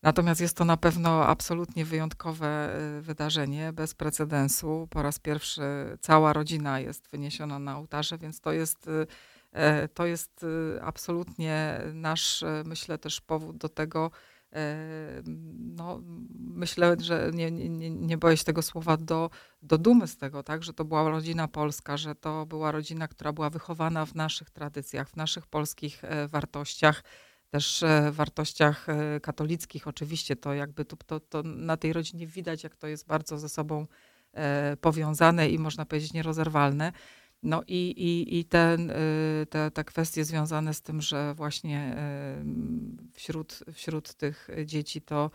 Natomiast 0.06 0.41
jest 0.41 0.58
to 0.58 0.65
na 0.65 0.78
pewno 0.78 1.26
absolutnie 1.28 1.86
wyjątkowe 1.86 2.80
y, 2.98 3.02
wydarzenie, 3.02 3.74
bez 3.74 3.94
precedensu. 3.94 4.88
Po 4.89 5.02
raz 5.02 5.20
pierwszy 5.20 5.62
cała 6.02 6.34
rodzina 6.34 6.80
jest 6.80 7.08
wyniesiona 7.08 7.60
na 7.60 7.78
ołtarze, 7.78 8.18
więc 8.18 8.41
to 8.41 8.52
jest, 8.52 8.88
y, 8.88 9.08
e, 9.52 9.88
to 9.88 10.06
jest 10.06 10.44
y, 10.44 10.82
absolutnie 10.82 11.82
nasz, 11.94 12.44
myślę, 12.65 12.98
też 12.98 13.22
powód 13.22 13.58
do 13.58 13.70
tego, 13.70 14.12
e, 14.54 14.78
no, 15.58 16.02
myślę, 16.39 16.96
że 17.00 17.32
nie, 17.34 17.52
nie, 17.52 17.89
nie 17.89 18.18
boję 18.18 18.38
się 18.38 18.44
tego 18.44 18.62
słowa, 18.62 18.98
do, 18.98 19.30
do 19.62 19.78
dumy 19.78 20.08
z 20.08 20.18
tego, 20.18 20.44
tak, 20.44 20.63
że 20.63 20.74
to 20.74 20.86
była 20.86 21.10
rodzina 21.10 21.48
polska, 21.48 21.98
że 21.98 22.15
to 22.15 22.46
była 22.46 22.72
rodzina, 22.72 23.08
która 23.08 23.34
była 23.34 23.50
wychowana 23.50 24.06
w 24.06 24.15
naszych 24.15 24.50
tradycjach, 24.50 25.10
w 25.10 25.15
naszych 25.15 25.48
polskich 25.48 26.04
e, 26.04 26.28
wartościach 26.28 27.04
też 27.56 27.84
e, 27.84 28.12
wartościach 28.12 28.89
e, 28.89 29.20
katolickich. 29.20 29.88
Oczywiście 29.88 30.36
to 30.36 30.54
jakby 30.54 30.86
to, 30.86 30.96
to, 30.96 31.20
to 31.20 31.44
na 31.44 31.78
tej 31.78 31.94
rodzinie 31.94 32.28
widać, 32.28 32.63
jak 32.63 32.76
to 32.76 32.88
jest 32.88 33.08
bardzo 33.08 33.38
ze 33.38 33.50
sobą 33.50 33.88
e, 34.34 34.78
powiązane 34.82 35.50
i 35.50 35.60
można 35.60 35.86
powiedzieć 35.86 36.13
nierozerwalne. 36.13 36.91
No 37.44 37.63
i, 37.68 37.89
i, 37.89 38.39
i 38.39 38.46
ten, 38.46 38.91
te, 39.50 39.72
te 39.72 39.84
kwestie 39.84 40.26
związane 40.26 40.74
z 40.74 40.82
tym, 40.82 41.02
że 41.02 41.34
właśnie 41.34 41.96
wśród, 43.13 43.60
wśród 43.74 44.13
tych 44.13 44.48
dzieci 44.65 45.02
to 45.02 45.32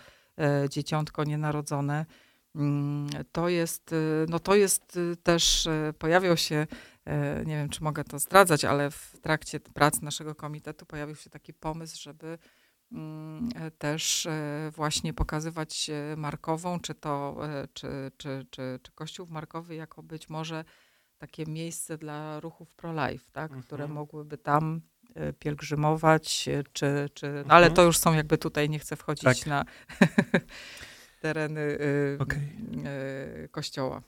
dzieciątko 0.70 1.24
nienarodzone, 1.24 2.06
mm, 2.54 3.08
to 3.32 3.48
jest, 3.48 3.94
no 4.28 4.38
to 4.38 4.54
jest 4.54 4.98
też, 5.22 5.68
pojawiał 5.98 6.36
się 6.36 6.66
nie 7.46 7.56
wiem, 7.56 7.68
czy 7.68 7.84
mogę 7.84 8.04
to 8.04 8.18
zdradzać, 8.18 8.64
ale 8.64 8.90
w 8.90 9.16
trakcie 9.22 9.60
prac 9.60 10.00
naszego 10.00 10.34
komitetu 10.34 10.86
pojawił 10.86 11.16
się 11.16 11.30
taki 11.30 11.54
pomysł, 11.54 12.02
żeby 12.02 12.38
mm, 12.92 13.48
e, 13.54 13.70
też 13.70 14.26
e, 14.26 14.70
właśnie 14.74 15.14
pokazywać 15.14 15.90
Markową, 16.16 16.80
czy 16.80 16.94
to, 16.94 17.36
czy, 17.74 18.10
czy, 18.16 18.46
czy, 18.50 18.78
czy 18.82 18.92
Kościół 18.92 19.26
Markowy 19.30 19.74
jako 19.74 20.02
być 20.02 20.28
może 20.28 20.64
takie 21.18 21.46
miejsce 21.46 21.98
dla 21.98 22.40
ruchów 22.40 22.72
pro-life, 22.72 23.24
tak, 23.32 23.50
mhm. 23.50 23.62
które 23.62 23.88
mogłyby 23.88 24.38
tam 24.38 24.80
pielgrzymować, 25.38 26.48
czy, 26.72 27.08
czy 27.14 27.26
no 27.26 27.38
mhm. 27.38 27.50
ale 27.50 27.70
to 27.70 27.82
już 27.82 27.98
są 27.98 28.14
jakby 28.14 28.38
tutaj, 28.38 28.68
nie 28.68 28.78
chcę 28.78 28.96
wchodzić 28.96 29.40
tak. 29.40 29.46
na 29.46 29.64
tereny 31.22 31.78
okay. 32.18 32.40
kościoła. 33.50 34.02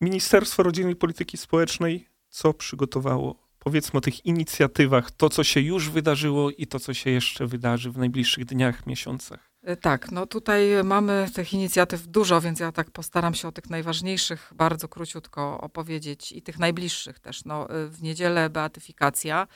Ministerstwo 0.00 0.62
Rodziny 0.62 0.90
i 0.90 0.96
Polityki 0.96 1.36
Społecznej 1.36 2.08
co 2.28 2.54
przygotowało. 2.54 3.46
Powiedzmy 3.58 3.98
o 3.98 4.00
tych 4.00 4.26
inicjatywach, 4.26 5.10
to 5.10 5.28
co 5.28 5.44
się 5.44 5.60
już 5.60 5.90
wydarzyło 5.90 6.50
i 6.50 6.66
to 6.66 6.80
co 6.80 6.94
się 6.94 7.10
jeszcze 7.10 7.46
wydarzy 7.46 7.90
w 7.90 7.98
najbliższych 7.98 8.44
dniach, 8.44 8.86
miesiącach. 8.86 9.50
E, 9.62 9.76
tak, 9.76 10.12
no 10.12 10.26
tutaj 10.26 10.68
mamy 10.84 11.28
tych 11.34 11.52
inicjatyw 11.52 12.06
dużo, 12.06 12.40
więc 12.40 12.60
ja 12.60 12.72
tak 12.72 12.90
postaram 12.90 13.34
się 13.34 13.48
o 13.48 13.52
tych 13.52 13.70
najważniejszych 13.70 14.52
bardzo 14.54 14.88
króciutko 14.88 15.60
opowiedzieć 15.60 16.32
i 16.32 16.42
tych 16.42 16.58
najbliższych 16.58 17.18
też. 17.18 17.44
No, 17.44 17.70
e, 17.70 17.86
w 17.86 18.02
niedzielę 18.02 18.50
beatyfikacja, 18.50 19.46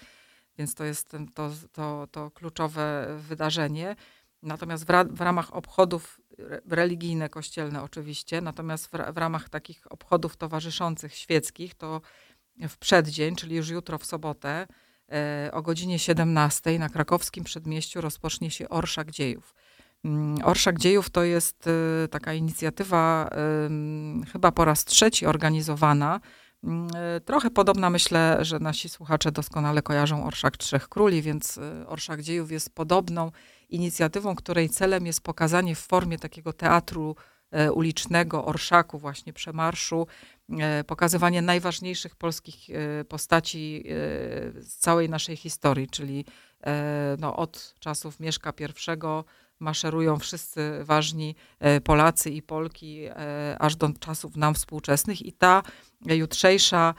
więc 0.58 0.74
to 0.74 0.84
jest 0.84 1.16
to, 1.34 1.50
to, 1.72 2.06
to 2.10 2.30
kluczowe 2.30 3.16
wydarzenie. 3.18 3.96
Natomiast 4.42 4.86
w, 4.86 4.90
ra 4.90 5.04
w 5.04 5.20
ramach 5.20 5.54
obchodów 5.54 6.20
religijne, 6.68 7.28
kościelne 7.28 7.82
oczywiście, 7.82 8.40
natomiast 8.40 8.86
w, 8.86 8.90
w 8.90 9.16
ramach 9.16 9.48
takich 9.48 9.92
obchodów 9.92 10.36
towarzyszących, 10.36 11.14
świeckich, 11.14 11.74
to 11.74 12.00
w 12.68 12.78
przeddzień, 12.78 13.36
czyli 13.36 13.56
już 13.56 13.68
jutro 13.68 13.98
w 13.98 14.06
sobotę 14.06 14.66
e, 15.12 15.50
o 15.52 15.62
godzinie 15.62 15.98
17 15.98 16.78
na 16.78 16.88
krakowskim 16.88 17.44
przedmieściu 17.44 18.00
rozpocznie 18.00 18.50
się 18.50 18.68
Orszak 18.68 19.10
Dziejów. 19.10 19.54
Mm, 20.04 20.38
Orszak 20.44 20.78
Dziejów 20.78 21.10
to 21.10 21.24
jest 21.24 21.66
e, 21.66 22.08
taka 22.08 22.34
inicjatywa 22.34 23.30
chyba 24.32 24.52
po 24.52 24.64
raz 24.64 24.84
trzeci 24.84 25.26
organizowana. 25.26 26.20
Mm, 26.64 26.88
e, 26.96 27.20
trochę 27.20 27.50
podobna, 27.50 27.90
myślę, 27.90 28.38
że 28.40 28.58
nasi 28.58 28.88
słuchacze 28.88 29.32
doskonale 29.32 29.82
kojarzą 29.82 30.24
Orszak 30.24 30.56
Trzech 30.56 30.88
Króli, 30.88 31.22
więc 31.22 31.60
Orszak 31.86 32.22
Dziejów 32.22 32.52
jest 32.52 32.74
podobną 32.74 33.30
inicjatywą, 33.68 34.36
której 34.36 34.68
celem 34.68 35.06
jest 35.06 35.20
pokazanie 35.20 35.74
w 35.74 35.78
formie 35.80 36.18
takiego 36.18 36.52
teatru 36.52 37.16
ulicznego, 37.74 38.44
orszaku, 38.44 38.98
właśnie 38.98 39.32
przemarszu, 39.32 40.06
pokazywanie 40.86 41.42
najważniejszych 41.42 42.16
polskich 42.16 42.70
e, 42.70 43.04
postaci 43.04 43.84
e, 43.86 43.92
z 44.62 44.76
całej 44.76 45.08
naszej 45.08 45.36
historii, 45.36 45.88
czyli 45.88 46.24
no, 47.18 47.36
od 47.36 47.74
czasów 47.78 48.20
Mieszka 48.20 48.52
I 48.60 49.24
maszerują 49.58 50.18
wszyscy 50.18 50.84
ważni 50.84 51.34
Polacy 51.84 52.30
i 52.30 52.42
Polki 52.42 53.08
aż 53.58 53.76
do 53.76 53.88
czasów 54.00 54.36
nam 54.36 54.54
współczesnych. 54.54 55.22
I 55.22 55.32
ta 55.32 55.62
jutrzejsza, 56.06 56.94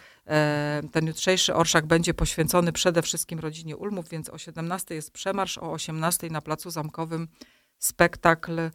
ten 0.92 1.08
jutrzejszy 1.08 1.56
orszak 1.56 1.86
będzie 1.86 2.14
poświęcony 2.14 2.72
przede 2.72 3.02
wszystkim 3.02 3.40
rodzinie 3.40 3.78
Ulmów, 3.78 4.10
więc 4.10 4.30
o 4.30 4.38
17 4.38 4.96
jest 4.96 5.12
przemarsz, 5.12 5.58
o 5.58 5.72
18 5.72 6.30
na 6.30 6.42
Placu 6.42 6.70
Zamkowym 6.70 7.28
spektakl 7.78 8.72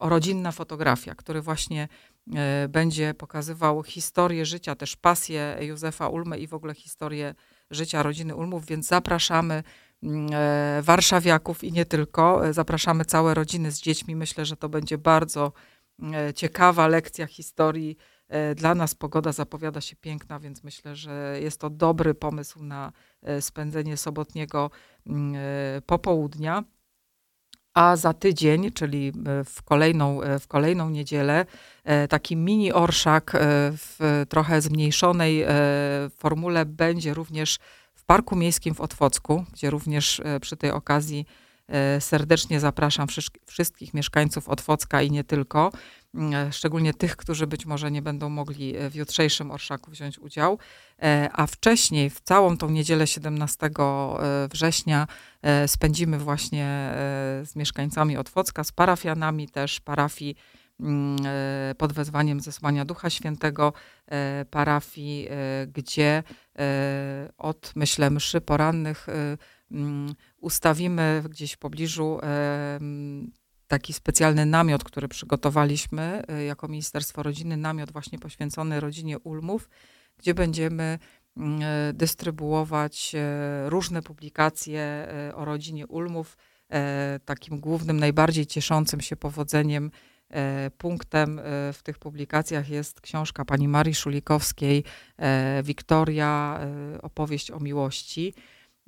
rodzinna 0.00 0.52
fotografia, 0.52 1.14
który 1.14 1.42
właśnie 1.42 1.88
E, 1.88 2.15
będzie 2.68 3.14
pokazywał 3.14 3.82
historię 3.82 4.46
życia, 4.46 4.74
też 4.74 4.96
pasję 4.96 5.56
Józefa 5.60 6.08
Ulmy 6.08 6.38
i 6.38 6.46
w 6.46 6.54
ogóle 6.54 6.74
historię 6.74 7.34
życia 7.70 8.02
rodziny 8.02 8.34
Ulmów, 8.34 8.66
więc 8.66 8.86
zapraszamy 8.86 9.62
mm, 10.02 10.28
e, 10.32 10.82
warszawiaków 10.82 11.64
i 11.64 11.72
nie 11.72 11.84
tylko. 11.84 12.46
E, 12.46 12.52
zapraszamy 12.52 13.04
całe 13.04 13.34
rodziny 13.34 13.72
z 13.72 13.80
dziećmi. 13.80 14.16
Myślę, 14.16 14.44
że 14.44 14.56
to 14.56 14.68
będzie 14.68 14.98
bardzo 14.98 15.52
ciekawa 16.34 16.88
lekcja 16.88 17.26
historii. 17.26 17.96
Dla 18.56 18.74
nas 18.74 18.94
pogoda 18.94 19.32
zapowiada 19.32 19.80
się 19.80 19.96
piękna, 19.96 20.40
więc 20.40 20.64
myślę, 20.64 20.96
że 20.96 21.38
jest 21.40 21.60
to 21.60 21.70
dobry 21.70 22.14
pomysł 22.14 22.62
na 22.62 22.92
spędzenie 23.40 23.96
sobotniego 23.96 24.70
mm, 25.06 25.34
popołudnia. 25.86 26.64
A 27.76 27.96
za 27.96 28.12
tydzień, 28.12 28.72
czyli 28.72 29.12
w 29.44 29.62
kolejną, 29.62 30.20
w 30.40 30.46
kolejną 30.46 30.90
niedzielę, 30.90 31.46
taki 32.08 32.36
mini 32.36 32.72
orszak 32.72 33.32
w 33.72 34.24
trochę 34.28 34.60
zmniejszonej 34.60 35.44
formule 36.16 36.66
będzie 36.66 37.14
również 37.14 37.58
w 37.94 38.04
Parku 38.04 38.36
Miejskim 38.36 38.74
w 38.74 38.80
Otwocku, 38.80 39.44
gdzie 39.52 39.70
również 39.70 40.22
przy 40.40 40.56
tej 40.56 40.70
okazji 40.70 41.26
E, 41.68 42.00
serdecznie 42.00 42.60
zapraszam 42.60 43.06
wszystkich 43.46 43.94
mieszkańców 43.94 44.48
Otwocka 44.48 45.02
i 45.02 45.10
nie 45.10 45.24
tylko, 45.24 45.72
e, 45.72 46.05
szczególnie 46.50 46.94
tych, 46.94 47.16
którzy 47.16 47.46
być 47.46 47.66
może 47.66 47.90
nie 47.90 48.02
będą 48.02 48.28
mogli 48.28 48.76
e, 48.76 48.90
w 48.90 48.94
jutrzejszym 48.94 49.50
orszaku 49.50 49.90
wziąć 49.90 50.18
udział. 50.18 50.58
A 51.32 51.46
wcześniej, 51.46 52.10
w 52.10 52.20
całą 52.20 52.56
tą 52.56 52.70
niedzielę 52.70 53.06
17 53.06 53.70
września, 54.50 55.06
spędzimy 55.66 56.18
właśnie 56.18 56.90
z 57.44 57.56
mieszkańcami 57.56 58.16
Otwocka, 58.16 58.64
z 58.64 58.72
parafianami 58.72 59.48
też 59.48 59.80
parafii 59.80 60.36
mm, 60.80 61.18
pod 61.78 61.92
wezwaniem 61.92 62.40
zesłania 62.40 62.84
Ducha 62.84 63.10
Świętego 63.10 63.72
parafii, 64.50 65.28
gdzie 65.74 66.22
od, 67.38 67.72
myślę, 67.74 68.10
mszy 68.10 68.40
porannych 68.40 69.06
Mm, 69.70 70.14
ustawimy 70.40 71.22
gdzieś 71.30 71.52
w 71.52 71.58
pobliżu 71.58 72.18
taki 73.68 73.92
specjalny 73.92 74.46
namiot, 74.46 74.84
który 74.84 75.08
przygotowaliśmy 75.08 76.22
e, 76.28 76.44
jako 76.44 76.68
Ministerstwo 76.68 77.22
Rodziny, 77.22 77.56
namiot 77.56 77.92
właśnie 77.92 78.18
poświęcony 78.18 78.80
rodzinie 78.80 79.18
Ulmów, 79.18 79.68
gdzie 80.18 80.34
będziemy 80.34 80.98
mm, 81.36 81.62
e, 81.62 81.92
dystrybuować 81.92 83.12
e, 83.14 83.70
różne 83.70 84.02
publikacje 84.02 85.08
o 85.34 85.44
rodzinie 85.44 85.86
Ulmów. 85.86 86.36
Takim 87.24 87.60
głównym, 87.60 88.00
najbardziej 88.00 88.46
cieszącym 88.46 89.00
się 89.00 89.16
powodzeniem 89.16 89.90
punktem 90.78 91.40
w 91.72 91.80
tych 91.82 91.98
publikacjach 91.98 92.68
jest 92.68 93.00
książka 93.00 93.44
pani 93.44 93.68
Marii 93.68 93.94
Szulikowskiej, 93.94 94.84
Wiktoria, 95.62 96.60
opowieść 97.02 97.50
o 97.50 97.60
miłości. 97.60 98.34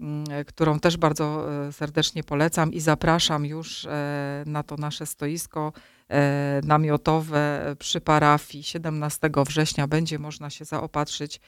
Mm, 0.00 0.44
którą 0.44 0.80
też 0.80 0.96
bardzo 0.96 1.52
e, 1.66 1.72
serdecznie 1.72 2.24
polecam 2.24 2.72
i 2.72 2.80
zapraszam 2.80 3.46
już 3.46 3.84
e, 3.84 4.42
na 4.46 4.62
to 4.62 4.76
nasze 4.76 5.06
stoisko 5.06 5.72
e, 6.08 6.60
namiotowe 6.64 7.74
przy 7.78 8.00
parafii. 8.00 8.64
17 8.64 9.30
września 9.46 9.86
będzie 9.86 10.18
można 10.18 10.50
się 10.50 10.64
zaopatrzyć 10.64 11.40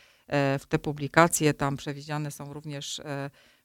w 0.59 0.67
te 0.69 0.79
publikacje. 0.79 1.55
Tam 1.55 1.77
przewidziane 1.77 2.31
są 2.31 2.53
również 2.53 3.01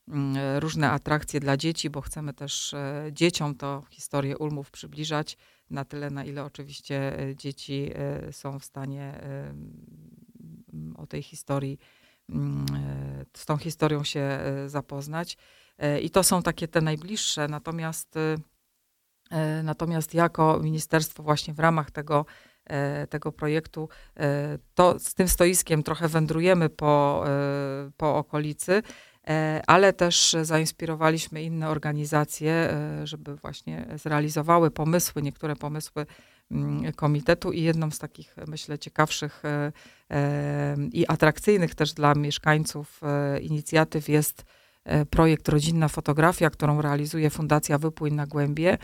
mm, 0.07 0.59
różne 0.59 0.91
atrakcje 0.91 1.39
dla 1.39 1.57
dzieci, 1.57 1.89
bo 1.89 2.01
chcemy 2.01 2.33
też 2.33 2.75
dzieciom 3.11 3.55
to 3.55 3.83
historię 3.89 4.37
Ulmów 4.37 4.71
przybliżać 4.71 5.37
na 5.69 5.85
tyle, 5.85 6.09
na 6.09 6.25
ile 6.25 6.43
oczywiście 6.45 7.17
dzieci 7.35 7.91
są 8.31 8.59
w 8.59 8.65
stanie 8.65 9.13
o 10.97 11.07
tej 11.07 11.23
historii 11.23 11.79
Mm, 11.79 11.79
e, 11.79 11.94
z 13.33 13.45
tą 13.45 13.57
historią 13.57 14.03
się 14.03 14.19
e, 14.19 14.69
zapoznać. 14.69 15.37
E, 15.77 15.99
I 15.99 16.09
to 16.09 16.23
są 16.23 16.41
takie 16.41 16.67
te 16.67 16.81
najbliższe, 16.81 17.47
natomiast, 17.47 18.15
natomiast 19.63 20.13
jako 20.13 20.59
ministerstwo 20.63 21.23
właśnie 21.23 21.53
w 21.53 21.59
ramach 21.59 21.91
tego, 21.91 22.25
tego 23.09 23.31
projektu, 23.31 23.89
to 24.75 24.99
z 24.99 25.13
tym 25.13 25.27
stoiskiem 25.27 25.83
trochę 25.83 26.07
wędrujemy 26.07 26.69
po, 26.69 27.23
po 27.97 28.17
okolicy, 28.17 28.83
ale 29.67 29.93
też 29.93 30.35
zainspirowaliśmy 30.41 31.43
inne 31.43 31.69
organizacje, 31.69 32.77
żeby 33.03 33.35
właśnie 33.35 33.85
zrealizowały 33.95 34.71
pomysły, 34.71 35.21
niektóre 35.21 35.55
pomysły 35.55 36.05
komitetu 36.95 37.51
i 37.51 37.61
jedną 37.61 37.91
z 37.91 37.99
takich, 37.99 38.35
myślę, 38.47 38.79
ciekawszych 38.79 39.45
e, 39.45 39.71
e, 40.11 40.75
i 40.93 41.07
atrakcyjnych 41.07 41.75
też 41.75 41.93
dla 41.93 42.15
mieszkańców 42.15 43.01
e, 43.03 43.39
inicjatyw 43.39 44.09
jest 44.09 44.43
projekt 45.09 45.49
Rodzinna 45.49 45.87
Fotografia, 45.87 46.49
którą 46.49 46.81
realizuje 46.81 47.29
Fundacja 47.29 47.77
Wypłyń 47.77 48.13
na 48.13 48.27
Głębie. 48.27 48.77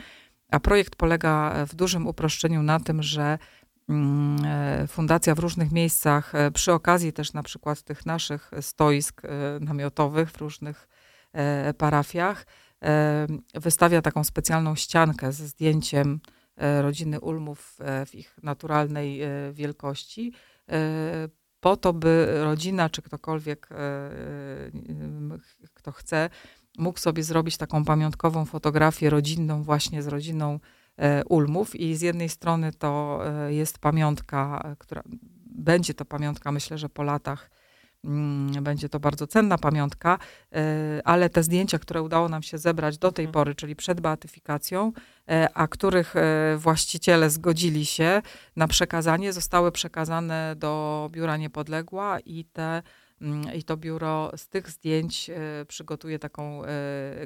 A 0.52 0.60
projekt 0.60 0.96
polega 0.96 1.66
w 1.66 1.76
dużym 1.76 2.08
uproszczeniu 2.08 2.64
na 2.64 2.80
tym, 2.80 3.04
że 3.04 3.38
mm, 3.90 4.88
fundacja 4.88 5.36
w 5.36 5.40
różnych 5.40 5.72
miejscach, 5.72 6.34
przy 6.54 6.74
okazji 6.74 7.14
też 7.14 7.34
na 7.34 7.44
przykład 7.44 7.84
tych 7.84 8.06
naszych 8.06 8.52
stoisk 8.62 9.22
namiotowych 9.60 10.32
w 10.32 10.38
różnych 10.38 10.88
parafiach, 11.78 12.46
wystawia 13.54 14.02
taką 14.02 14.24
specjalną 14.24 14.76
ściankę 14.76 15.32
ze 15.32 15.48
zdjęciem 15.48 16.20
rodziny 16.82 17.20
Ulmów 17.20 17.78
e, 17.80 18.06
w 18.06 18.16
ich 18.16 18.38
naturalnej 18.44 19.22
e, 19.22 19.30
wielkości, 19.54 20.34
po 21.60 21.78
to, 21.78 21.94
by 21.94 22.28
rodzina 22.44 22.90
czy 22.90 23.02
ktokolwiek, 23.02 23.70
kto 25.74 25.92
chce, 25.92 26.30
mógł 26.78 27.00
sobie 27.00 27.24
zrobić 27.24 27.58
taką 27.58 27.86
pamiątkową 27.86 28.46
fotografię 28.46 29.10
rodzinną 29.10 29.64
właśnie 29.64 30.04
z 30.04 30.08
rodziną 30.08 30.60
Ulmów. 31.30 31.76
I 31.76 31.96
z 31.96 32.02
jednej 32.02 32.30
strony 32.30 32.72
to 32.74 33.22
jest 33.48 33.80
pamiątka, 33.80 34.76
która 34.80 35.04
będzie 35.46 35.94
to 35.94 36.06
pamiątka, 36.06 36.52
myślę, 36.52 36.78
że 36.78 36.90
po 36.90 37.04
latach 37.04 37.50
będzie 38.62 38.90
to 38.90 39.00
bardzo 39.00 39.28
cenna 39.28 39.58
pamiątka, 39.58 40.20
e, 40.54 41.02
ale 41.06 41.30
te 41.30 41.44
zdjęcia, 41.44 41.80
które 41.80 42.02
udało 42.02 42.30
nam 42.30 42.44
się 42.44 42.58
zebrać 42.58 42.98
do 42.98 43.12
tej 43.12 43.26
mhm. 43.26 43.34
pory, 43.34 43.56
czyli 43.56 43.76
przed 43.76 44.02
beatyfikacją, 44.02 44.92
e, 45.30 45.50
a 45.54 45.68
których 45.68 46.16
e, 46.16 46.58
właściciele 46.58 47.30
zgodzili 47.30 47.86
się 47.86 48.22
na 48.56 48.68
przekazanie, 48.68 49.34
zostały 49.34 49.72
przekazane 49.72 50.56
do 50.58 51.10
Biura 51.12 51.38
Niepodległa 51.38 52.20
i 52.20 52.46
te 52.46 52.84
mm, 53.22 53.54
i 53.54 53.64
to 53.64 53.78
biuro 53.78 54.32
z 54.36 54.48
tych 54.48 54.70
zdjęć 54.70 55.32
przygotuje 55.68 56.20
taką 56.20 56.62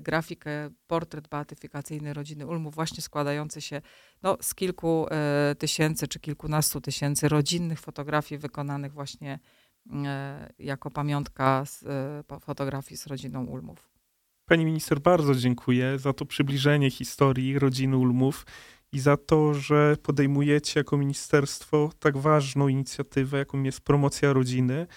grafikę, 0.01 0.69
portret 0.87 1.27
beatyfikacyjny 1.27 2.13
rodziny 2.13 2.47
Ulmów, 2.47 2.75
właśnie 2.75 3.01
składający 3.01 3.61
się 3.61 3.81
no, 4.23 4.37
z 4.41 4.55
kilku 4.55 5.07
tysięcy 5.57 6.07
czy 6.07 6.19
kilkunastu 6.19 6.81
tysięcy 6.81 7.29
rodzinnych 7.29 7.79
fotografii 7.79 8.39
wykonanych 8.39 8.93
właśnie 8.93 9.39
jako 10.59 10.91
pamiątka 10.91 11.65
z 11.65 11.83
e, 11.83 12.39
fotografii 12.39 12.97
z 12.97 13.07
rodziną 13.07 13.45
Ulmów. 13.45 13.89
Pani 14.45 14.65
minister, 14.65 14.99
bardzo 14.99 15.35
dziękuję 15.35 15.99
za 15.99 16.13
to 16.13 16.25
przybliżenie 16.25 16.91
historii 16.91 17.59
rodziny 17.59 17.97
Ulmów 17.97 18.45
i 18.91 18.99
za 18.99 19.17
to, 19.17 19.53
że 19.53 19.97
podejmujecie 20.03 20.79
jako 20.79 20.97
ministerstwo 20.97 21.89
tak 21.99 22.17
ważną 22.17 22.67
inicjatywę, 22.67 23.37
jaką 23.37 23.63
jest 23.63 23.81
promocja 23.81 24.33
rodziny 24.33 24.87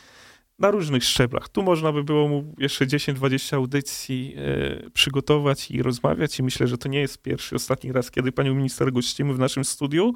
na 0.58 0.70
różnych 0.70 1.04
szczeblach. 1.04 1.48
Tu 1.48 1.62
można 1.62 1.92
by 1.92 2.04
było 2.04 2.28
mu 2.28 2.54
jeszcze 2.58 2.86
10-20 2.86 3.56
audycji 3.56 4.34
e, 4.36 4.90
przygotować 4.90 5.70
i 5.70 5.82
rozmawiać 5.82 6.38
i 6.38 6.42
myślę, 6.42 6.66
że 6.66 6.78
to 6.78 6.88
nie 6.88 7.00
jest 7.00 7.22
pierwszy, 7.22 7.56
ostatni 7.56 7.92
raz, 7.92 8.10
kiedy 8.10 8.32
panią 8.32 8.54
minister 8.54 8.92
gościmy 8.92 9.34
w 9.34 9.38
naszym 9.38 9.64
studiu. 9.64 10.12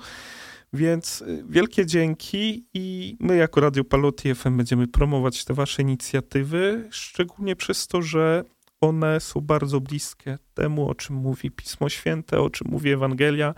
Więc 0.73 1.21
y, 1.21 1.45
wielkie 1.49 1.87
dzięki 1.87 2.67
i 2.75 3.17
my 3.21 3.37
jako 3.37 3.61
Radio 3.61 3.85
Palotti 3.85 4.35
FM 4.35 4.57
będziemy 4.57 4.89
promować 4.89 5.45
te 5.45 5.55
wasze 5.55 5.83
inicjatywy, 5.83 6.89
szczególnie 6.91 7.57
przez 7.57 7.87
to, 7.87 8.03
że 8.03 8.45
one 8.81 9.21
są 9.21 9.41
bardzo 9.41 9.81
bliskie 9.81 10.39
temu, 10.55 10.89
o 10.89 10.95
czym 10.95 11.17
mówi 11.17 11.51
Pismo 11.51 11.89
Święte, 11.89 12.41
o 12.41 12.51
czym 12.51 12.67
mówi 12.71 12.91
Ewangelia, 12.91 13.55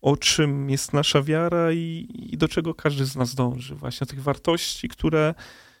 o 0.00 0.16
czym 0.16 0.70
jest 0.70 0.92
nasza 0.92 1.22
wiara 1.22 1.72
i, 1.72 2.08
i 2.32 2.36
do 2.36 2.48
czego 2.48 2.74
każdy 2.74 3.04
z 3.04 3.16
nas 3.16 3.34
dąży. 3.34 3.74
Właśnie 3.74 4.06
tych 4.06 4.22
wartości, 4.22 4.88
które 4.88 5.34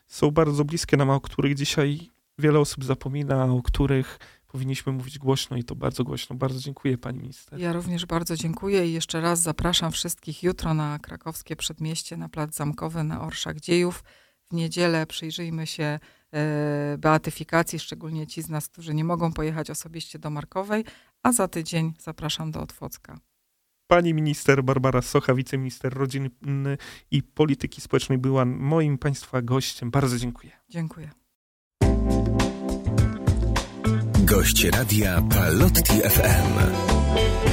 są 0.06 0.30
bardzo 0.30 0.64
bliskie 0.64 0.96
nam, 0.96 1.10
o 1.10 1.20
których 1.20 1.54
dzisiaj 1.54 2.10
wiele 2.38 2.58
osób 2.58 2.84
zapomina, 2.84 3.44
o 3.44 3.62
których 3.62 4.18
powinniśmy 4.52 4.92
mówić 4.92 5.18
głośno 5.18 5.56
i 5.56 5.64
to 5.64 5.74
bardzo 5.74 6.04
głośno. 6.04 6.36
Bardzo 6.36 6.60
dziękuję 6.60 6.98
pani 6.98 7.18
minister. 7.18 7.58
Ja 7.58 7.72
również 7.72 8.06
bardzo 8.06 8.36
dziękuję 8.36 8.86
i 8.86 8.92
jeszcze 8.92 9.20
raz 9.20 9.40
zapraszam 9.40 9.92
wszystkich 9.92 10.42
jutro 10.42 10.74
na 10.74 10.98
krakowskie 10.98 11.56
przedmieście, 11.56 12.16
na 12.16 12.28
Plac 12.28 12.54
Zamkowy, 12.54 13.04
na 13.04 13.20
Orszak 13.20 13.60
Dziejów. 13.60 14.04
W 14.50 14.54
niedzielę 14.54 15.06
przyjrzyjmy 15.06 15.66
się 15.66 15.98
e, 16.32 16.98
beatyfikacji, 16.98 17.78
szczególnie 17.78 18.26
ci 18.26 18.42
z 18.42 18.48
nas, 18.48 18.68
którzy 18.68 18.94
nie 18.94 19.04
mogą 19.04 19.32
pojechać 19.32 19.70
osobiście 19.70 20.18
do 20.18 20.30
Markowej, 20.30 20.84
a 21.22 21.32
za 21.32 21.48
tydzień 21.48 21.92
zapraszam 21.98 22.50
do 22.50 22.60
Otwocka. 22.60 23.20
Pani 23.86 24.14
minister 24.14 24.64
Barbara 24.64 25.02
Socha, 25.02 25.34
wiceminister 25.34 25.94
rodziny 25.94 26.30
i 27.10 27.22
polityki 27.22 27.80
społecznej 27.80 28.18
była 28.18 28.44
moim 28.44 28.98
państwa 28.98 29.42
gościem. 29.42 29.90
Bardzo 29.90 30.18
dziękuję. 30.18 30.52
Dziękuję. 30.68 31.19
Gość 34.30 34.64
radia 34.64 35.22
Palotti 35.30 36.00
FM. 36.00 37.49